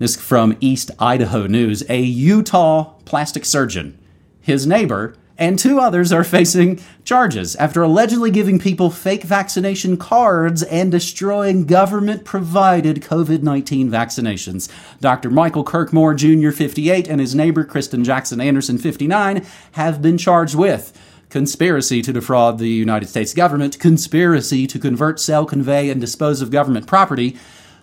This 0.00 0.16
from 0.16 0.56
East 0.58 0.90
Idaho 0.98 1.46
News. 1.46 1.84
A 1.88 2.00
Utah 2.00 2.94
plastic 3.04 3.44
surgeon, 3.44 3.96
his 4.40 4.66
neighbor, 4.66 5.14
and 5.42 5.58
two 5.58 5.80
others 5.80 6.12
are 6.12 6.22
facing 6.22 6.78
charges 7.02 7.56
after 7.56 7.82
allegedly 7.82 8.30
giving 8.30 8.60
people 8.60 8.90
fake 8.90 9.24
vaccination 9.24 9.96
cards 9.96 10.62
and 10.62 10.92
destroying 10.92 11.66
government 11.66 12.24
provided 12.24 13.02
COVID 13.02 13.42
19 13.42 13.90
vaccinations. 13.90 14.70
Dr. 15.00 15.30
Michael 15.30 15.64
Kirk 15.64 15.92
Moore 15.92 16.14
Jr., 16.14 16.52
58, 16.52 17.08
and 17.08 17.20
his 17.20 17.34
neighbor 17.34 17.64
Kristen 17.64 18.04
Jackson 18.04 18.40
Anderson, 18.40 18.78
59, 18.78 19.44
have 19.72 20.00
been 20.00 20.16
charged 20.16 20.54
with 20.54 20.96
conspiracy 21.28 22.02
to 22.02 22.12
defraud 22.12 22.58
the 22.58 22.68
United 22.68 23.08
States 23.08 23.34
government, 23.34 23.80
conspiracy 23.80 24.68
to 24.68 24.78
convert, 24.78 25.18
sell, 25.18 25.44
convey, 25.44 25.90
and 25.90 26.00
dispose 26.00 26.40
of 26.40 26.52
government 26.52 26.86
property, 26.86 27.36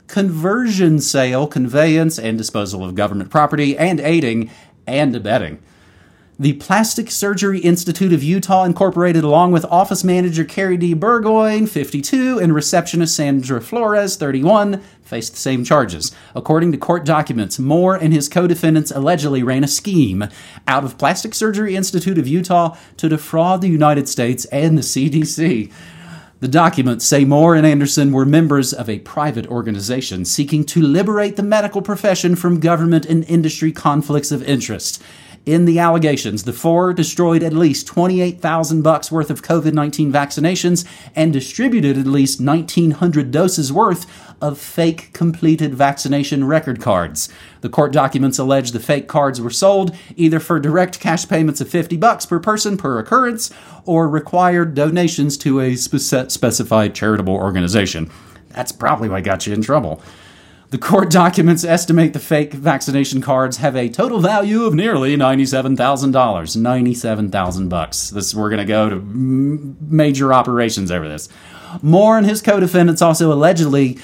conversion, 0.08 0.98
sale, 1.02 1.46
conveyance, 1.46 2.18
and 2.18 2.38
disposal 2.38 2.86
of 2.86 2.96
government 2.96 3.30
property, 3.30 3.78
and 3.78 4.00
aiding 4.00 4.50
and 4.88 5.14
abetting. 5.14 5.62
The 6.42 6.54
Plastic 6.54 7.12
Surgery 7.12 7.60
Institute 7.60 8.14
of 8.14 8.24
Utah 8.24 8.64
Incorporated, 8.64 9.26
along 9.26 9.52
with 9.52 9.66
office 9.66 10.06
manager 10.06 10.46
Carrie 10.46 10.78
D. 10.78 10.94
Burgoyne, 10.94 11.68
52, 11.68 12.40
and 12.40 12.56
receptionist 12.56 13.14
Sandra 13.14 13.60
Flores, 13.60 14.16
31, 14.16 14.82
faced 15.04 15.34
the 15.34 15.38
same 15.38 15.66
charges. 15.66 16.16
According 16.34 16.72
to 16.72 16.78
court 16.78 17.04
documents, 17.04 17.60
Moore 17.60 17.96
and 17.96 18.14
his 18.14 18.30
co 18.30 18.48
defendants 18.48 18.90
allegedly 18.90 19.44
ran 19.44 19.66
a 19.66 19.68
scheme 19.68 20.30
out 20.66 20.86
of 20.86 20.98
Plastic 20.98 21.36
Surgery 21.36 21.76
Institute 21.76 22.18
of 22.18 22.26
Utah 22.26 22.78
to 22.96 23.10
defraud 23.10 23.60
the 23.60 23.68
United 23.68 24.08
States 24.08 24.46
and 24.46 24.78
the 24.78 24.82
CDC. 24.82 25.70
The 26.40 26.48
documents 26.48 27.04
say 27.04 27.26
Moore 27.26 27.54
and 27.54 27.66
Anderson 27.66 28.14
were 28.14 28.26
members 28.26 28.72
of 28.72 28.88
a 28.88 29.00
private 29.00 29.46
organization 29.48 30.24
seeking 30.24 30.64
to 30.68 30.82
liberate 30.82 31.36
the 31.36 31.44
medical 31.44 31.82
profession 31.82 32.38
from 32.38 32.62
government 32.62 33.06
and 33.06 33.26
industry 33.26 33.74
conflicts 33.74 34.32
of 34.32 34.42
interest 34.44 35.04
in 35.46 35.66
the 35.66 35.80
allegations. 35.80 36.44
The 36.44 36.54
four 36.54 36.94
destroyed 36.94 37.44
at 37.44 37.54
least 37.54 37.88
28,000 37.88 38.82
bucks 38.82 39.12
worth 39.12 39.30
of 39.30 39.42
COVID-19 39.42 40.12
vaccinations 40.12 40.86
and 41.16 41.34
distributed 41.34 41.98
at 41.98 42.06
least 42.06 42.40
1900 42.40 43.32
doses 43.32 43.74
worth 43.74 44.06
of 44.42 44.58
fake 44.58 45.12
completed 45.14 45.76
vaccination 45.76 46.46
record 46.46 46.82
cards. 46.82 47.30
The 47.62 47.70
court 47.70 47.92
documents 47.92 48.40
allege 48.40 48.72
the 48.72 48.80
fake 48.80 49.08
cards 49.08 49.42
were 49.42 49.50
sold 49.50 49.96
either 50.16 50.40
for 50.40 50.60
direct 50.60 51.00
cash 51.00 51.28
payments 51.28 51.62
of 51.62 51.70
50 51.70 51.98
bucks 51.98 52.26
per 52.26 52.40
person 52.40 52.78
per 52.78 53.00
occurrence 53.00 53.52
or 53.86 54.08
required 54.08 54.76
donations 54.76 55.38
to 55.40 55.60
a 55.60 55.76
specified 55.76 56.96
charitable 56.96 57.34
organization. 57.34 58.10
That's 58.50 58.72
probably 58.72 59.10
what 59.10 59.24
got 59.24 59.46
you 59.46 59.54
in 59.54 59.62
trouble. 59.62 60.02
The 60.72 60.78
court 60.78 61.10
documents 61.10 61.64
estimate 61.64 62.14
the 62.14 62.20
fake 62.20 62.54
vaccination 62.54 63.22
cards 63.22 63.58
have 63.58 63.76
a 63.76 63.90
total 63.90 64.20
value 64.20 64.66
of 64.66 64.76
nearly 64.76 65.16
ninety-seven 65.16 65.76
thousand 65.76 66.12
dollars. 66.12 66.56
Ninety-seven 66.56 67.32
thousand 67.32 67.70
bucks. 67.70 68.12
This 68.12 68.36
we're 68.36 68.52
going 68.52 68.60
to 68.60 68.66
go 68.66 68.88
to 68.88 69.02
major 69.02 70.32
operations 70.32 70.92
over 70.92 71.10
this. 71.10 71.28
Moore 71.82 72.20
and 72.20 72.28
his 72.28 72.44
co-defendants 72.44 73.02
also 73.02 73.34
allegedly 73.34 73.98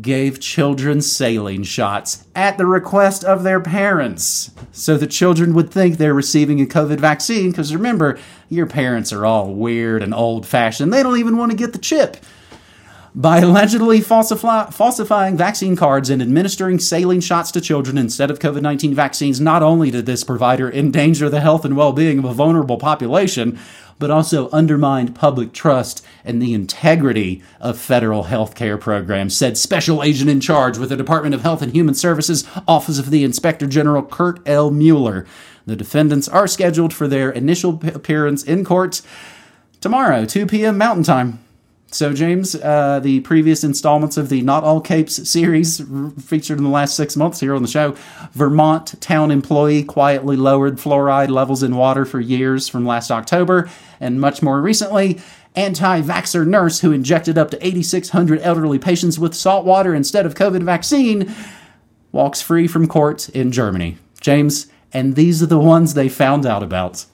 gave 0.00 0.40
children 0.40 1.02
saline 1.02 1.64
shots 1.64 2.24
at 2.34 2.56
the 2.56 2.64
request 2.64 3.22
of 3.22 3.42
their 3.42 3.60
parents, 3.60 4.52
so 4.72 4.96
the 4.96 5.06
children 5.06 5.52
would 5.52 5.70
think 5.70 5.98
they're 5.98 6.14
receiving 6.14 6.62
a 6.62 6.64
COVID 6.64 6.98
vaccine. 6.98 7.50
Because 7.50 7.74
remember, 7.74 8.18
your 8.48 8.66
parents 8.66 9.12
are 9.12 9.26
all 9.26 9.52
weird 9.52 10.02
and 10.02 10.14
old-fashioned. 10.14 10.90
They 10.90 11.02
don't 11.02 11.18
even 11.18 11.36
want 11.36 11.50
to 11.50 11.58
get 11.58 11.74
the 11.74 11.78
chip 11.78 12.16
by 13.14 13.38
allegedly 13.38 14.00
falsify, 14.00 14.70
falsifying 14.70 15.36
vaccine 15.36 15.76
cards 15.76 16.10
and 16.10 16.22
administering 16.22 16.78
saline 16.78 17.20
shots 17.20 17.50
to 17.50 17.60
children 17.60 17.98
instead 17.98 18.30
of 18.30 18.38
COVID 18.38 18.62
19 18.62 18.94
vaccines. 18.94 19.40
Not 19.40 19.62
only 19.62 19.90
did 19.90 20.06
this 20.06 20.24
provider 20.24 20.70
endanger 20.70 21.28
the 21.28 21.40
health 21.40 21.64
and 21.64 21.76
well 21.76 21.92
being 21.92 22.18
of 22.20 22.24
a 22.24 22.34
vulnerable 22.34 22.78
population, 22.78 23.58
but 23.98 24.10
also 24.10 24.48
undermined 24.50 25.14
public 25.14 25.52
trust 25.52 26.04
and 26.24 26.40
the 26.40 26.54
integrity 26.54 27.42
of 27.60 27.78
federal 27.78 28.24
health 28.24 28.54
care 28.54 28.78
programs, 28.78 29.36
said 29.36 29.58
Special 29.58 30.02
Agent 30.02 30.30
in 30.30 30.40
Charge 30.40 30.78
with 30.78 30.88
the 30.88 30.96
Department 30.96 31.34
of 31.34 31.42
Health 31.42 31.62
and 31.62 31.72
Human 31.72 31.94
Services, 31.94 32.46
Office 32.66 32.98
of 32.98 33.10
the 33.10 33.24
Inspector 33.24 33.66
General 33.66 34.02
Kurt 34.02 34.40
L. 34.48 34.70
Mueller. 34.70 35.26
The 35.66 35.76
defendants 35.76 36.28
are 36.28 36.46
scheduled 36.46 36.94
for 36.94 37.06
their 37.06 37.30
initial 37.30 37.80
appearance 37.92 38.42
in 38.42 38.64
court 38.64 39.02
tomorrow, 39.80 40.24
2 40.24 40.46
p.m. 40.46 40.78
Mountain 40.78 41.04
Time. 41.04 41.38
So, 41.92 42.12
James, 42.12 42.54
uh, 42.54 43.00
the 43.00 43.18
previous 43.20 43.64
installments 43.64 44.16
of 44.16 44.28
the 44.28 44.42
Not 44.42 44.62
All 44.62 44.80
Capes 44.80 45.28
series 45.28 45.82
featured 46.22 46.58
in 46.58 46.64
the 46.64 46.70
last 46.70 46.94
six 46.94 47.16
months 47.16 47.40
here 47.40 47.52
on 47.52 47.62
the 47.62 47.68
show. 47.68 47.96
Vermont 48.32 49.00
town 49.00 49.32
employee 49.32 49.82
quietly 49.82 50.36
lowered 50.36 50.76
fluoride 50.76 51.30
levels 51.30 51.64
in 51.64 51.74
water 51.74 52.04
for 52.04 52.20
years 52.20 52.68
from 52.68 52.86
last 52.86 53.10
October, 53.10 53.68
and 53.98 54.20
much 54.20 54.40
more 54.40 54.62
recently, 54.62 55.20
anti 55.56 56.00
vaxxer 56.00 56.46
nurse 56.46 56.80
who 56.80 56.92
injected 56.92 57.36
up 57.36 57.50
to 57.50 57.66
8,600 57.66 58.40
elderly 58.40 58.78
patients 58.78 59.18
with 59.18 59.34
salt 59.34 59.66
water 59.66 59.92
instead 59.92 60.26
of 60.26 60.36
COVID 60.36 60.62
vaccine 60.62 61.34
walks 62.12 62.40
free 62.40 62.68
from 62.68 62.86
court 62.86 63.28
in 63.30 63.50
Germany. 63.50 63.98
James, 64.20 64.68
and 64.92 65.16
these 65.16 65.42
are 65.42 65.46
the 65.46 65.58
ones 65.58 65.94
they 65.94 66.08
found 66.08 66.46
out 66.46 66.62
about. 66.62 67.04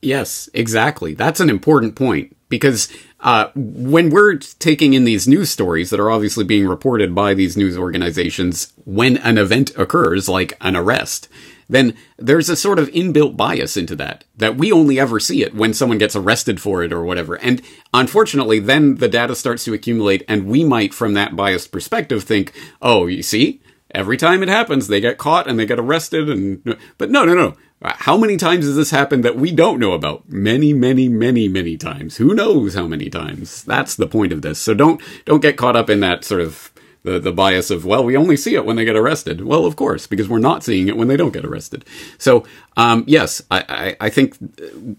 Yes, 0.00 0.48
exactly. 0.54 1.14
That's 1.14 1.40
an 1.40 1.50
important 1.50 1.96
point 1.96 2.36
because 2.48 2.88
uh, 3.20 3.48
when 3.54 4.10
we're 4.10 4.36
taking 4.36 4.94
in 4.94 5.04
these 5.04 5.28
news 5.28 5.50
stories 5.50 5.90
that 5.90 6.00
are 6.00 6.10
obviously 6.10 6.44
being 6.44 6.66
reported 6.66 7.14
by 7.14 7.34
these 7.34 7.56
news 7.56 7.76
organizations 7.76 8.72
when 8.84 9.16
an 9.18 9.38
event 9.38 9.70
occurs, 9.76 10.28
like 10.28 10.56
an 10.60 10.76
arrest, 10.76 11.28
then 11.68 11.94
there's 12.16 12.48
a 12.48 12.56
sort 12.56 12.78
of 12.78 12.88
inbuilt 12.88 13.36
bias 13.36 13.76
into 13.76 13.94
that, 13.96 14.24
that 14.36 14.56
we 14.56 14.72
only 14.72 14.98
ever 14.98 15.20
see 15.20 15.42
it 15.42 15.54
when 15.54 15.74
someone 15.74 15.98
gets 15.98 16.16
arrested 16.16 16.60
for 16.60 16.82
it 16.82 16.92
or 16.92 17.04
whatever. 17.04 17.34
And 17.36 17.60
unfortunately, 17.92 18.58
then 18.58 18.96
the 18.96 19.08
data 19.08 19.34
starts 19.34 19.64
to 19.64 19.74
accumulate, 19.74 20.24
and 20.28 20.46
we 20.46 20.64
might, 20.64 20.94
from 20.94 21.14
that 21.14 21.36
biased 21.36 21.70
perspective, 21.70 22.24
think, 22.24 22.52
oh, 22.80 23.06
you 23.06 23.22
see? 23.22 23.60
Every 23.94 24.16
time 24.16 24.42
it 24.42 24.48
happens, 24.48 24.88
they 24.88 25.00
get 25.00 25.18
caught 25.18 25.46
and 25.46 25.58
they 25.58 25.66
get 25.66 25.78
arrested 25.78 26.28
and, 26.28 26.76
but 26.98 27.10
no, 27.10 27.24
no, 27.24 27.34
no. 27.34 27.56
How 27.82 28.16
many 28.16 28.36
times 28.36 28.64
has 28.64 28.74
this 28.74 28.90
happened 28.90 29.24
that 29.24 29.36
we 29.36 29.52
don't 29.52 29.78
know 29.78 29.92
about? 29.92 30.28
Many, 30.28 30.72
many, 30.72 31.08
many, 31.08 31.48
many 31.48 31.76
times. 31.76 32.16
Who 32.16 32.34
knows 32.34 32.74
how 32.74 32.88
many 32.88 33.08
times? 33.08 33.62
That's 33.62 33.94
the 33.94 34.08
point 34.08 34.32
of 34.32 34.42
this. 34.42 34.58
So 34.58 34.74
don't 34.74 35.00
don't 35.24 35.42
get 35.42 35.56
caught 35.56 35.76
up 35.76 35.88
in 35.88 36.00
that 36.00 36.24
sort 36.24 36.40
of 36.40 36.72
the, 37.04 37.18
the 37.18 37.32
bias 37.32 37.70
of 37.70 37.84
well 37.84 38.04
we 38.04 38.16
only 38.16 38.36
see 38.36 38.54
it 38.54 38.64
when 38.64 38.76
they 38.76 38.84
get 38.84 38.96
arrested 38.96 39.44
well 39.44 39.64
of 39.64 39.76
course 39.76 40.06
because 40.06 40.28
we're 40.28 40.38
not 40.38 40.64
seeing 40.64 40.88
it 40.88 40.96
when 40.96 41.08
they 41.08 41.16
don't 41.16 41.32
get 41.32 41.44
arrested 41.44 41.84
so 42.18 42.44
um, 42.76 43.04
yes 43.06 43.40
I, 43.50 43.64
I, 43.68 44.06
I, 44.06 44.10
think 44.10 44.36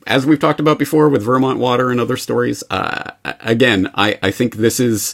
as 0.08 0.26
we've 0.26 0.40
talked 0.40 0.62
about 0.62 0.80
before 0.80 1.10
with 1.10 1.22
vermont 1.22 1.60
water 1.60 1.92
and 1.92 2.00
other 2.00 2.18
stories 2.18 2.64
uh, 2.70 3.12
again 3.42 3.92
I, 3.96 4.18
I 4.24 4.32
think 4.32 4.56
this 4.56 4.80
is 4.80 5.14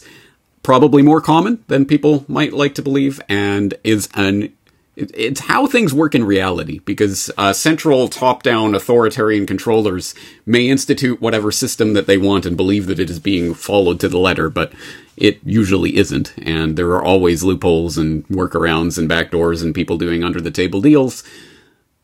probably 0.62 1.02
more 1.02 1.20
common 1.20 1.64
than 1.66 1.86
people 1.86 2.24
might 2.28 2.52
like 2.52 2.74
to 2.76 2.82
believe 2.82 3.20
and 3.28 3.74
is 3.84 4.08
an 4.14 4.52
it's 4.96 5.40
how 5.40 5.66
things 5.66 5.92
work 5.92 6.14
in 6.14 6.24
reality 6.24 6.78
because 6.80 7.30
uh, 7.36 7.52
central 7.52 8.08
top-down 8.08 8.74
authoritarian 8.74 9.46
controllers 9.46 10.14
may 10.46 10.68
institute 10.68 11.20
whatever 11.20 11.52
system 11.52 11.92
that 11.92 12.06
they 12.06 12.16
want 12.16 12.46
and 12.46 12.56
believe 12.56 12.86
that 12.86 12.98
it 12.98 13.10
is 13.10 13.20
being 13.20 13.52
followed 13.52 14.00
to 14.00 14.08
the 14.08 14.18
letter 14.18 14.48
but 14.48 14.72
it 15.16 15.40
usually 15.44 15.96
isn't. 15.96 16.34
And 16.38 16.76
there 16.76 16.90
are 16.90 17.02
always 17.02 17.42
loopholes 17.42 17.96
and 17.96 18.26
workarounds 18.28 18.98
and 18.98 19.08
backdoors 19.08 19.62
and 19.62 19.74
people 19.74 19.98
doing 19.98 20.22
under 20.22 20.40
the 20.40 20.50
table 20.50 20.80
deals 20.80 21.24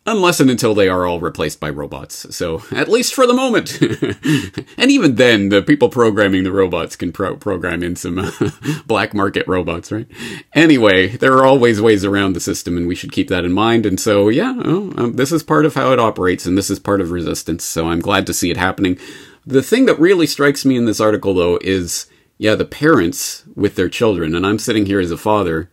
Unless 0.04 0.40
and 0.40 0.50
until 0.50 0.74
they 0.74 0.88
are 0.88 1.06
all 1.06 1.20
replaced 1.20 1.60
by 1.60 1.70
robots. 1.70 2.34
So, 2.34 2.64
at 2.72 2.88
least 2.88 3.14
for 3.14 3.24
the 3.24 3.32
moment. 3.32 3.80
and 4.76 4.90
even 4.90 5.14
then, 5.14 5.50
the 5.50 5.62
people 5.62 5.88
programming 5.88 6.42
the 6.42 6.50
robots 6.50 6.96
can 6.96 7.12
pro- 7.12 7.36
program 7.36 7.84
in 7.84 7.94
some 7.94 8.32
black 8.86 9.14
market 9.14 9.46
robots, 9.46 9.92
right? 9.92 10.08
Anyway, 10.54 11.08
there 11.08 11.34
are 11.34 11.44
always 11.44 11.80
ways 11.80 12.04
around 12.04 12.32
the 12.32 12.40
system, 12.40 12.76
and 12.76 12.88
we 12.88 12.96
should 12.96 13.12
keep 13.12 13.28
that 13.28 13.44
in 13.44 13.52
mind. 13.52 13.86
And 13.86 14.00
so, 14.00 14.28
yeah, 14.28 14.50
um, 14.50 15.12
this 15.14 15.30
is 15.30 15.44
part 15.44 15.66
of 15.66 15.74
how 15.74 15.92
it 15.92 16.00
operates, 16.00 16.46
and 16.46 16.58
this 16.58 16.68
is 16.68 16.80
part 16.80 17.00
of 17.00 17.12
resistance. 17.12 17.62
So, 17.62 17.88
I'm 17.88 18.00
glad 18.00 18.26
to 18.26 18.34
see 18.34 18.50
it 18.50 18.56
happening. 18.56 18.98
The 19.46 19.62
thing 19.62 19.86
that 19.86 20.00
really 20.00 20.26
strikes 20.26 20.64
me 20.64 20.76
in 20.76 20.86
this 20.86 21.00
article, 21.00 21.32
though, 21.32 21.60
is 21.62 22.06
yeah, 22.38 22.56
the 22.56 22.64
parents 22.64 23.44
with 23.54 23.76
their 23.76 23.88
children. 23.88 24.34
And 24.34 24.44
I'm 24.44 24.58
sitting 24.58 24.86
here 24.86 24.98
as 24.98 25.12
a 25.12 25.16
father 25.16 25.70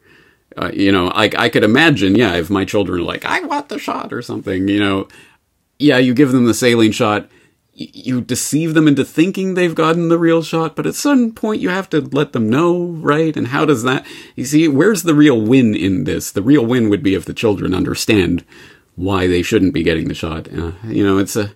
uh, 0.59 0.71
you 0.73 0.91
know, 0.91 1.07
like 1.07 1.35
I 1.35 1.49
could 1.49 1.63
imagine, 1.63 2.15
yeah, 2.15 2.35
if 2.35 2.49
my 2.49 2.65
children 2.65 2.99
are 2.99 3.03
like, 3.03 3.25
I 3.25 3.39
want 3.41 3.69
the 3.69 3.79
shot 3.79 4.11
or 4.11 4.21
something, 4.21 4.67
you 4.67 4.79
know, 4.79 5.07
yeah, 5.77 5.97
you 5.97 6.13
give 6.13 6.31
them 6.31 6.45
the 6.45 6.53
saline 6.53 6.91
shot, 6.91 7.29
y- 7.79 7.87
you 7.93 8.19
deceive 8.19 8.73
them 8.73 8.87
into 8.87 9.05
thinking 9.05 9.53
they've 9.53 9.75
gotten 9.75 10.09
the 10.09 10.19
real 10.19 10.43
shot, 10.43 10.75
but 10.75 10.85
at 10.85 10.95
some 10.95 11.31
point 11.31 11.61
you 11.61 11.69
have 11.69 11.89
to 11.91 12.01
let 12.01 12.33
them 12.33 12.49
know, 12.49 12.77
right? 12.77 13.37
And 13.37 13.47
how 13.47 13.63
does 13.63 13.83
that, 13.83 14.05
you 14.35 14.43
see, 14.43 14.67
where's 14.67 15.03
the 15.03 15.15
real 15.15 15.39
win 15.39 15.75
in 15.75 16.03
this? 16.03 16.31
The 16.31 16.41
real 16.41 16.65
win 16.65 16.89
would 16.89 17.03
be 17.03 17.15
if 17.15 17.25
the 17.25 17.33
children 17.33 17.73
understand 17.73 18.43
why 18.95 19.27
they 19.27 19.41
shouldn't 19.41 19.73
be 19.73 19.83
getting 19.83 20.09
the 20.09 20.13
shot. 20.13 20.51
Uh, 20.51 20.73
you 20.83 21.05
know, 21.05 21.17
it's 21.17 21.37
a, 21.37 21.53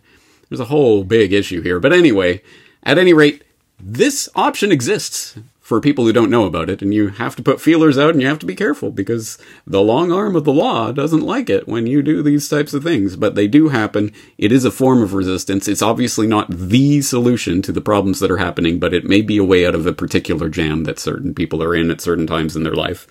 there's 0.47 0.61
a 0.61 0.65
whole 0.65 1.03
big 1.03 1.33
issue 1.33 1.61
here. 1.61 1.79
But 1.79 1.91
anyway, 1.91 2.41
at 2.83 2.97
any 2.97 3.11
rate, 3.11 3.43
this 3.77 4.29
option 4.33 4.71
exists 4.71 5.37
for 5.63 5.79
people 5.79 6.05
who 6.05 6.11
don't 6.11 6.29
know 6.29 6.43
about 6.45 6.69
it, 6.69 6.81
and 6.81 6.93
you 6.93 7.07
have 7.07 7.37
to 7.37 7.41
put 7.41 7.61
feelers 7.61 7.97
out 7.97 8.09
and 8.09 8.21
you 8.21 8.27
have 8.27 8.37
to 8.37 8.45
be 8.45 8.53
careful 8.53 8.91
because 8.91 9.37
the 9.65 9.81
long 9.81 10.11
arm 10.11 10.35
of 10.35 10.43
the 10.43 10.51
law 10.51 10.91
doesn't 10.91 11.21
like 11.21 11.49
it 11.49 11.69
when 11.69 11.87
you 11.87 12.01
do 12.01 12.21
these 12.21 12.49
types 12.49 12.73
of 12.73 12.83
things, 12.83 13.15
but 13.15 13.35
they 13.35 13.47
do 13.47 13.69
happen. 13.69 14.11
It 14.37 14.51
is 14.51 14.65
a 14.65 14.71
form 14.71 15.01
of 15.01 15.13
resistance. 15.13 15.69
It's 15.69 15.81
obviously 15.81 16.27
not 16.27 16.49
the 16.49 17.01
solution 17.01 17.61
to 17.61 17.71
the 17.71 17.79
problems 17.79 18.19
that 18.19 18.29
are 18.29 18.37
happening, 18.37 18.77
but 18.77 18.93
it 18.93 19.05
may 19.05 19.21
be 19.21 19.37
a 19.37 19.43
way 19.43 19.65
out 19.65 19.73
of 19.73 19.87
a 19.87 19.93
particular 19.93 20.49
jam 20.49 20.83
that 20.83 20.99
certain 20.99 21.33
people 21.33 21.63
are 21.63 21.73
in 21.73 21.89
at 21.89 22.01
certain 22.01 22.27
times 22.27 22.57
in 22.57 22.63
their 22.63 22.75
life. 22.75 23.07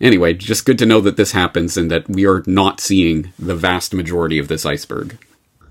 Anyway, 0.00 0.34
just 0.34 0.66
good 0.66 0.80
to 0.80 0.86
know 0.86 1.00
that 1.00 1.16
this 1.16 1.30
happens 1.30 1.76
and 1.76 1.92
that 1.92 2.08
we 2.08 2.26
are 2.26 2.42
not 2.44 2.80
seeing 2.80 3.32
the 3.38 3.54
vast 3.54 3.94
majority 3.94 4.40
of 4.40 4.48
this 4.48 4.66
iceberg. 4.66 5.16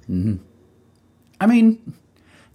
Mm-hmm. 0.10 0.38
I 1.41 1.48
mean, 1.48 1.96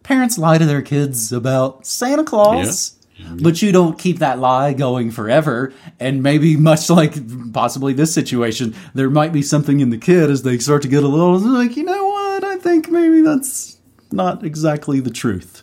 parents 0.02 0.38
lie 0.38 0.56
to 0.56 0.64
their 0.64 0.82
kids 0.82 1.32
about 1.32 1.86
Santa 1.86 2.24
Claus. 2.24 2.94
Yeah 2.94 2.98
but 3.40 3.62
you 3.62 3.72
don't 3.72 3.98
keep 3.98 4.18
that 4.18 4.38
lie 4.38 4.72
going 4.72 5.10
forever. 5.10 5.72
And 6.00 6.22
maybe 6.22 6.56
much 6.56 6.90
like 6.90 7.52
possibly 7.52 7.92
this 7.92 8.12
situation, 8.12 8.74
there 8.94 9.10
might 9.10 9.32
be 9.32 9.42
something 9.42 9.80
in 9.80 9.90
the 9.90 9.98
kid 9.98 10.30
as 10.30 10.42
they 10.42 10.58
start 10.58 10.82
to 10.82 10.88
get 10.88 11.02
a 11.02 11.08
little 11.08 11.38
like, 11.38 11.76
you 11.76 11.84
know 11.84 12.08
what? 12.08 12.44
I 12.44 12.56
think 12.56 12.90
maybe 12.90 13.20
that's 13.20 13.78
not 14.10 14.44
exactly 14.44 15.00
the 15.00 15.10
truth. 15.10 15.62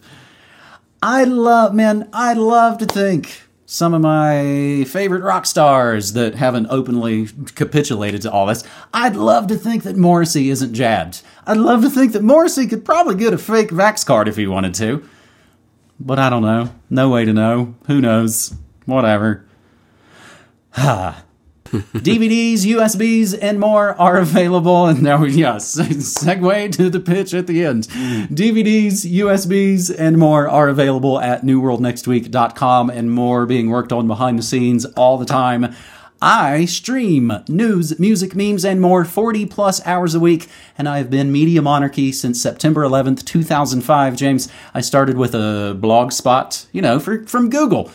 I 1.02 1.24
love, 1.24 1.74
man, 1.74 2.10
I 2.12 2.34
love 2.34 2.78
to 2.80 2.86
think 2.86 3.44
some 3.66 3.94
of 3.94 4.02
my 4.02 4.84
favorite 4.88 5.22
rock 5.22 5.46
stars 5.46 6.14
that 6.14 6.34
haven't 6.34 6.68
openly 6.72 7.28
capitulated 7.54 8.22
to 8.24 8.32
all 8.32 8.48
this. 8.48 8.64
I'd 8.94 9.16
love 9.16 9.48
to 9.48 9.56
think 9.56 9.84
that 9.84 9.96
Morrissey 9.96 10.50
isn't 10.50 10.74
jabbed. 10.74 11.22
I'd 11.46 11.58
love 11.58 11.84
to 11.84 11.90
think 11.90 12.14
that 12.14 12.24
Morrissey 12.24 12.66
could 12.68 12.84
probably 12.84 13.16
get 13.16 13.32
a 13.32 13.38
fake 13.38 13.70
Vax 13.70 14.04
card 14.06 14.28
if 14.28 14.38
he 14.38 14.48
wanted 14.48 14.74
to. 14.76 15.08
But 16.00 16.20
I 16.20 16.30
don't 16.30 16.44
know. 16.44 16.74
No 16.90 17.10
way 17.10 17.26
to 17.26 17.34
know. 17.34 17.76
Who 17.88 18.02
knows? 18.02 18.56
Whatever. 18.86 19.46
Ha. 20.72 21.24
DVDs, 21.70 22.62
USBs, 22.66 23.38
and 23.40 23.60
more 23.60 23.94
are 24.02 24.18
available. 24.18 24.88
And 24.88 25.04
now, 25.04 25.24
yes, 25.26 25.76
segue 25.80 26.72
to 26.72 26.90
the 26.90 27.00
pitch 27.00 27.34
at 27.34 27.46
the 27.46 27.64
end. 27.64 27.84
DVDs, 27.84 29.06
USBs, 29.06 29.96
and 29.96 30.18
more 30.18 30.50
are 30.50 30.68
available 30.68 31.20
at 31.20 31.44
newworldnextweek.com 31.44 32.90
and 32.90 33.12
more 33.12 33.46
being 33.46 33.70
worked 33.70 33.94
on 33.94 34.08
behind 34.08 34.40
the 34.40 34.44
scenes 34.44 34.86
all 34.86 35.20
the 35.20 35.26
time. 35.26 35.76
I 36.21 36.65
stream 36.65 37.32
news, 37.47 37.97
music, 37.97 38.36
memes, 38.36 38.65
and 38.65 38.82
more 38.82 39.05
40 39.05 39.45
plus 39.45 39.86
hours 39.88 40.13
a 40.13 40.19
week, 40.19 40.47
and 40.77 40.89
I 40.89 40.97
have 40.97 41.10
been 41.10 41.32
Media 41.32 41.62
Monarchy 41.62 42.12
since 42.12 42.41
September 42.41 42.82
11th, 42.82 43.23
2005. 43.23 44.17
James, 44.17 44.49
I 44.73 44.82
started 44.82 45.17
with 45.17 45.34
a 45.34 45.77
blog 45.79 46.12
spot, 46.12 46.65
you 46.73 46.82
know, 46.82 46.99
for, 46.99 47.25
from 47.25 47.49
Google. 47.49 47.89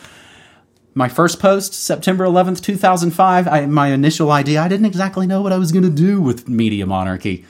My 0.95 1.09
first 1.09 1.39
post, 1.39 1.75
September 1.75 2.25
11th, 2.25 2.63
2005, 2.63 3.47
I, 3.47 3.67
my 3.67 3.89
initial 3.89 4.31
idea, 4.31 4.63
I 4.63 4.69
didn't 4.69 4.87
exactly 4.87 5.27
know 5.27 5.43
what 5.43 5.53
I 5.53 5.59
was 5.59 5.71
going 5.71 5.85
to 5.85 5.91
do 5.91 6.23
with 6.23 6.49
Media 6.49 6.87
Monarchy. 6.87 7.45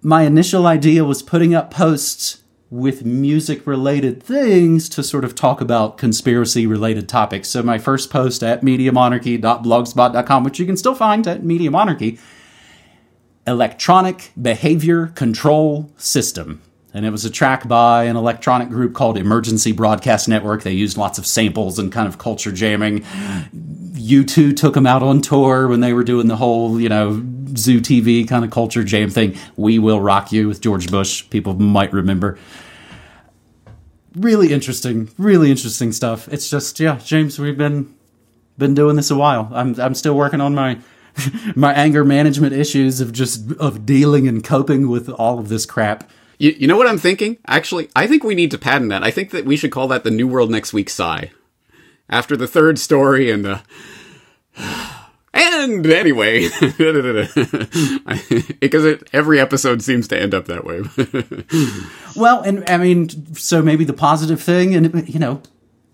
My 0.00 0.22
initial 0.22 0.66
idea 0.66 1.04
was 1.04 1.22
putting 1.22 1.54
up 1.54 1.70
posts 1.70 2.42
with 2.68 3.04
music 3.04 3.66
related 3.66 4.22
things 4.22 4.88
to 4.88 5.02
sort 5.02 5.24
of 5.24 5.34
talk 5.34 5.60
about 5.60 5.98
conspiracy 5.98 6.66
related 6.66 7.08
topics. 7.08 7.48
So 7.48 7.62
my 7.62 7.78
first 7.78 8.10
post 8.10 8.42
at 8.42 8.62
mediamonarchy.blogspot.com, 8.62 10.44
which 10.44 10.58
you 10.58 10.66
can 10.66 10.76
still 10.76 10.94
find 10.94 11.26
at 11.28 11.44
Media 11.44 11.70
Monarchy, 11.70 12.18
electronic 13.46 14.32
behavior 14.40 15.06
control 15.08 15.92
system. 15.96 16.60
And 16.92 17.06
it 17.06 17.10
was 17.10 17.24
a 17.24 17.30
track 17.30 17.68
by 17.68 18.04
an 18.04 18.16
electronic 18.16 18.68
group 18.70 18.94
called 18.94 19.16
Emergency 19.18 19.70
Broadcast 19.70 20.28
Network. 20.28 20.62
They 20.62 20.72
used 20.72 20.96
lots 20.96 21.18
of 21.18 21.26
samples 21.26 21.78
and 21.78 21.92
kind 21.92 22.08
of 22.08 22.18
culture 22.18 22.50
jamming. 22.50 23.02
U2 23.92 24.56
took 24.56 24.74
them 24.74 24.86
out 24.86 25.02
on 25.02 25.20
tour 25.20 25.68
when 25.68 25.80
they 25.80 25.92
were 25.92 26.04
doing 26.04 26.26
the 26.26 26.36
whole, 26.36 26.80
you 26.80 26.88
know, 26.88 27.22
Zoo 27.56 27.80
TV 27.80 28.26
kind 28.26 28.44
of 28.44 28.50
culture 28.50 28.84
jam 28.84 29.10
thing. 29.10 29.36
We 29.56 29.78
Will 29.78 30.00
Rock 30.00 30.32
You 30.32 30.48
with 30.48 30.60
George 30.60 30.90
Bush. 30.90 31.28
People 31.30 31.54
might 31.54 31.92
remember. 31.92 32.38
Really 34.14 34.52
interesting, 34.52 35.10
really 35.18 35.50
interesting 35.50 35.92
stuff. 35.92 36.28
It's 36.28 36.48
just, 36.48 36.80
yeah, 36.80 36.98
James, 36.98 37.38
we've 37.38 37.58
been 37.58 37.94
been 38.58 38.74
doing 38.74 38.96
this 38.96 39.10
a 39.10 39.16
while. 39.16 39.50
I'm 39.52 39.78
I'm 39.80 39.94
still 39.94 40.14
working 40.14 40.40
on 40.40 40.54
my 40.54 40.78
my 41.54 41.72
anger 41.74 42.04
management 42.04 42.52
issues 42.52 43.00
of 43.00 43.12
just 43.12 43.52
of 43.52 43.86
dealing 43.86 44.26
and 44.28 44.42
coping 44.42 44.88
with 44.88 45.08
all 45.10 45.38
of 45.38 45.48
this 45.48 45.66
crap. 45.66 46.10
You, 46.38 46.54
you 46.58 46.66
know 46.66 46.76
what 46.76 46.86
I'm 46.86 46.98
thinking? 46.98 47.38
Actually, 47.46 47.88
I 47.96 48.06
think 48.06 48.22
we 48.22 48.34
need 48.34 48.50
to 48.50 48.58
patent 48.58 48.90
that. 48.90 49.02
I 49.02 49.10
think 49.10 49.30
that 49.30 49.46
we 49.46 49.56
should 49.56 49.72
call 49.72 49.88
that 49.88 50.04
the 50.04 50.10
New 50.10 50.28
World 50.28 50.50
Next 50.50 50.72
Week 50.72 50.90
sigh. 50.90 51.30
After 52.08 52.36
the 52.36 52.46
third 52.46 52.78
story 52.78 53.30
and 53.30 53.44
the 53.44 53.62
and 55.36 55.86
anyway, 55.86 56.48
because 58.60 58.84
it, 58.84 59.08
every 59.12 59.38
episode 59.38 59.82
seems 59.82 60.08
to 60.08 60.18
end 60.18 60.34
up 60.34 60.46
that 60.46 60.64
way. 60.64 60.82
well, 62.16 62.40
and 62.42 62.68
I 62.68 62.78
mean, 62.78 63.34
so 63.34 63.60
maybe 63.62 63.84
the 63.84 63.92
positive 63.92 64.40
thing, 64.40 64.74
and 64.74 65.06
you 65.08 65.18
know, 65.18 65.42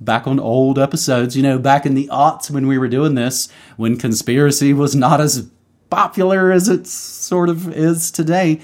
back 0.01 0.27
on 0.27 0.39
old 0.39 0.79
episodes, 0.79 1.37
you 1.37 1.43
know, 1.43 1.59
back 1.59 1.85
in 1.85 1.95
the 1.95 2.09
aughts 2.13 2.51
when 2.51 2.69
we 2.69 2.79
were 2.79 2.89
doing 2.89 3.15
this, 3.17 3.49
when 3.77 3.97
conspiracy 3.97 4.73
was 4.73 4.95
not 4.95 5.21
as 5.21 5.49
popular 5.91 6.53
as 6.53 6.69
it 6.69 6.87
sort 6.87 7.49
of 7.49 7.73
is 7.75 8.11
today, 8.13 8.61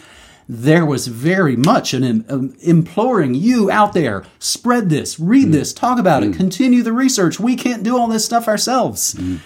there 0.49 0.87
was 0.87 1.09
very 1.09 1.57
much 1.57 1.93
an 1.93 2.25
um, 2.29 2.57
imploring 2.61 3.35
you 3.35 3.71
out 3.71 3.93
there 3.93 4.25
spread 4.39 4.91
this, 4.91 5.19
read 5.19 5.49
mm. 5.49 5.53
this, 5.53 5.73
talk 5.75 5.99
about 5.99 6.23
mm. 6.23 6.33
it, 6.33 6.37
continue 6.37 6.83
the 6.83 6.93
research. 6.93 7.41
We 7.41 7.57
can't 7.57 7.83
do 7.83 7.99
all 7.99 8.07
this 8.07 8.25
stuff 8.25 8.47
ourselves. 8.47 9.15
Mm 9.15 9.41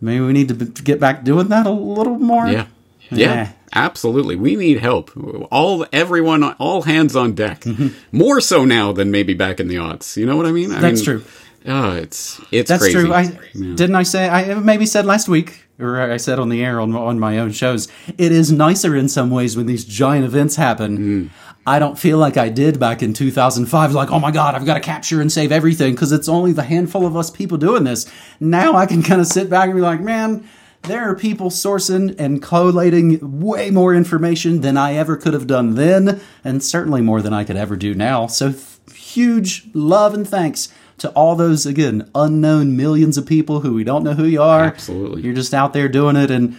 maybe 0.00 0.20
we 0.20 0.32
need 0.32 0.48
to 0.48 0.54
get 0.82 1.00
back 1.00 1.24
doing 1.24 1.48
that 1.48 1.66
a 1.66 1.70
little 1.70 2.18
more. 2.18 2.46
Yeah. 2.48 2.66
Yeah, 3.10 3.52
absolutely. 3.72 4.34
We 4.34 4.56
need 4.56 4.80
help. 4.80 5.12
All 5.52 5.86
everyone, 5.92 6.42
all 6.42 6.82
hands 6.82 7.14
on 7.14 7.34
deck. 7.34 7.60
Mm-hmm. 7.60 8.16
More 8.16 8.40
so 8.40 8.64
now 8.64 8.92
than 8.92 9.10
maybe 9.10 9.34
back 9.34 9.60
in 9.60 9.68
the 9.68 9.76
aughts. 9.76 10.16
You 10.16 10.26
know 10.26 10.36
what 10.36 10.46
I 10.46 10.50
mean? 10.52 10.72
I 10.72 10.80
That's 10.80 11.06
mean, 11.06 11.20
true. 11.20 11.24
Oh, 11.66 11.92
it's 11.96 12.40
it's 12.50 12.68
That's 12.68 12.82
crazy. 12.82 12.98
true. 12.98 13.12
I 13.12 13.22
yeah. 13.54 13.74
didn't 13.74 13.96
I 13.96 14.02
say 14.04 14.28
I 14.28 14.54
maybe 14.54 14.86
said 14.86 15.04
last 15.04 15.28
week 15.28 15.64
or 15.78 16.00
I 16.00 16.16
said 16.16 16.38
on 16.38 16.48
the 16.48 16.64
air 16.64 16.80
on, 16.80 16.94
on 16.94 17.18
my 17.18 17.38
own 17.38 17.52
shows, 17.52 17.88
it 18.16 18.32
is 18.32 18.50
nicer 18.52 18.96
in 18.96 19.08
some 19.08 19.30
ways 19.30 19.56
when 19.56 19.66
these 19.66 19.84
giant 19.84 20.24
events 20.24 20.56
happen. 20.56 21.30
I 21.66 21.80
don't 21.80 21.98
feel 21.98 22.18
like 22.18 22.36
I 22.36 22.48
did 22.48 22.78
back 22.78 23.02
in 23.02 23.12
2005. 23.12 23.92
Like, 23.92 24.12
oh 24.12 24.20
my 24.20 24.30
God, 24.30 24.54
I've 24.54 24.64
got 24.64 24.74
to 24.74 24.80
capture 24.80 25.20
and 25.20 25.32
save 25.32 25.50
everything 25.50 25.94
because 25.94 26.12
it's 26.12 26.28
only 26.28 26.52
the 26.52 26.62
handful 26.62 27.04
of 27.04 27.16
us 27.16 27.30
people 27.30 27.58
doing 27.58 27.82
this. 27.82 28.10
Now 28.38 28.76
I 28.76 28.86
can 28.86 29.02
kind 29.02 29.20
of 29.20 29.26
sit 29.26 29.50
back 29.50 29.66
and 29.66 29.74
be 29.74 29.80
like, 29.80 30.00
man, 30.00 30.48
there 30.82 31.10
are 31.10 31.16
people 31.16 31.50
sourcing 31.50 32.14
and 32.20 32.40
collating 32.40 33.40
way 33.40 33.70
more 33.70 33.94
information 33.94 34.60
than 34.60 34.76
I 34.76 34.94
ever 34.94 35.16
could 35.16 35.34
have 35.34 35.48
done 35.48 35.74
then, 35.74 36.20
and 36.44 36.62
certainly 36.62 37.00
more 37.00 37.20
than 37.20 37.32
I 37.32 37.42
could 37.42 37.56
ever 37.56 37.74
do 37.74 37.94
now. 37.94 38.28
So, 38.28 38.54
huge 38.94 39.64
love 39.74 40.14
and 40.14 40.28
thanks 40.28 40.72
to 40.98 41.10
all 41.10 41.34
those, 41.34 41.66
again, 41.66 42.08
unknown 42.14 42.76
millions 42.76 43.18
of 43.18 43.26
people 43.26 43.60
who 43.60 43.74
we 43.74 43.82
don't 43.82 44.04
know 44.04 44.14
who 44.14 44.24
you 44.24 44.40
are. 44.40 44.64
Absolutely. 44.64 45.22
You're 45.22 45.34
just 45.34 45.52
out 45.52 45.72
there 45.72 45.88
doing 45.88 46.14
it 46.14 46.30
and 46.30 46.56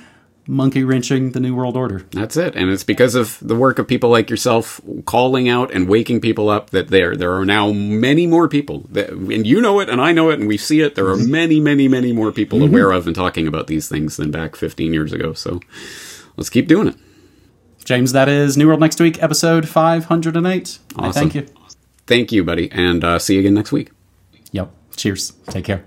monkey 0.48 0.84
wrenching 0.84 1.32
the 1.32 1.40
New 1.40 1.54
World 1.56 1.76
Order. 1.76 2.06
That's 2.12 2.38
it. 2.38 2.56
And 2.56 2.70
it's 2.70 2.84
because 2.84 3.16
of 3.16 3.38
the 3.42 3.56
work 3.56 3.80
of 3.80 3.88
people 3.88 4.10
like 4.10 4.30
yourself 4.30 4.80
calling 5.06 5.50
out 5.50 5.72
and 5.74 5.88
waking 5.90 6.22
people 6.22 6.50
up 6.50 6.70
that 6.72 6.88
there 6.88 7.16
there 7.16 7.34
are 7.34 7.46
now 7.46 7.72
many 7.72 8.26
more 8.28 8.48
people 8.48 8.86
that 8.92 9.10
and 9.10 9.46
you 9.46 9.62
know 9.62 9.80
it 9.80 9.90
and 9.90 10.00
I 10.02 10.12
know 10.12 10.30
it 10.30 10.40
and 10.40 10.48
we 10.48 10.58
see 10.58 10.82
it. 10.82 10.96
There 10.96 11.08
are 11.08 11.18
many, 11.18 11.60
many, 11.60 11.88
many 11.88 12.14
more 12.14 12.32
people 12.32 12.64
aware 12.64 12.92
of 12.92 13.08
and 13.08 13.16
talking 13.16 13.48
about 13.48 13.68
these 13.68 13.88
things 13.90 14.18
than 14.18 14.32
back 14.32 14.56
15 14.56 14.94
years 14.94 15.14
ago. 15.14 15.34
So 15.34 15.60
let's 16.38 16.50
keep 16.50 16.68
doing 16.68 16.88
it. 16.88 16.96
James, 17.84 18.12
that 18.12 18.28
is 18.28 18.58
New 18.58 18.68
World 18.68 18.82
Next 18.82 19.00
Week, 19.00 19.22
episode 19.24 19.68
508. 19.70 20.80
I 20.98 21.08
Awesome. 21.08 21.12
thank 21.14 21.36
you. 21.36 21.46
Thank 22.06 22.32
you, 22.34 22.44
buddy, 22.44 22.70
and 22.72 23.04
uh, 23.04 23.18
see 23.20 23.36
you 23.36 23.40
again 23.42 23.54
next 23.54 23.72
week. 23.72 23.92
Yep. 24.52 24.72
Cheers. 24.96 25.32
Take 25.50 25.66
care. 25.66 25.86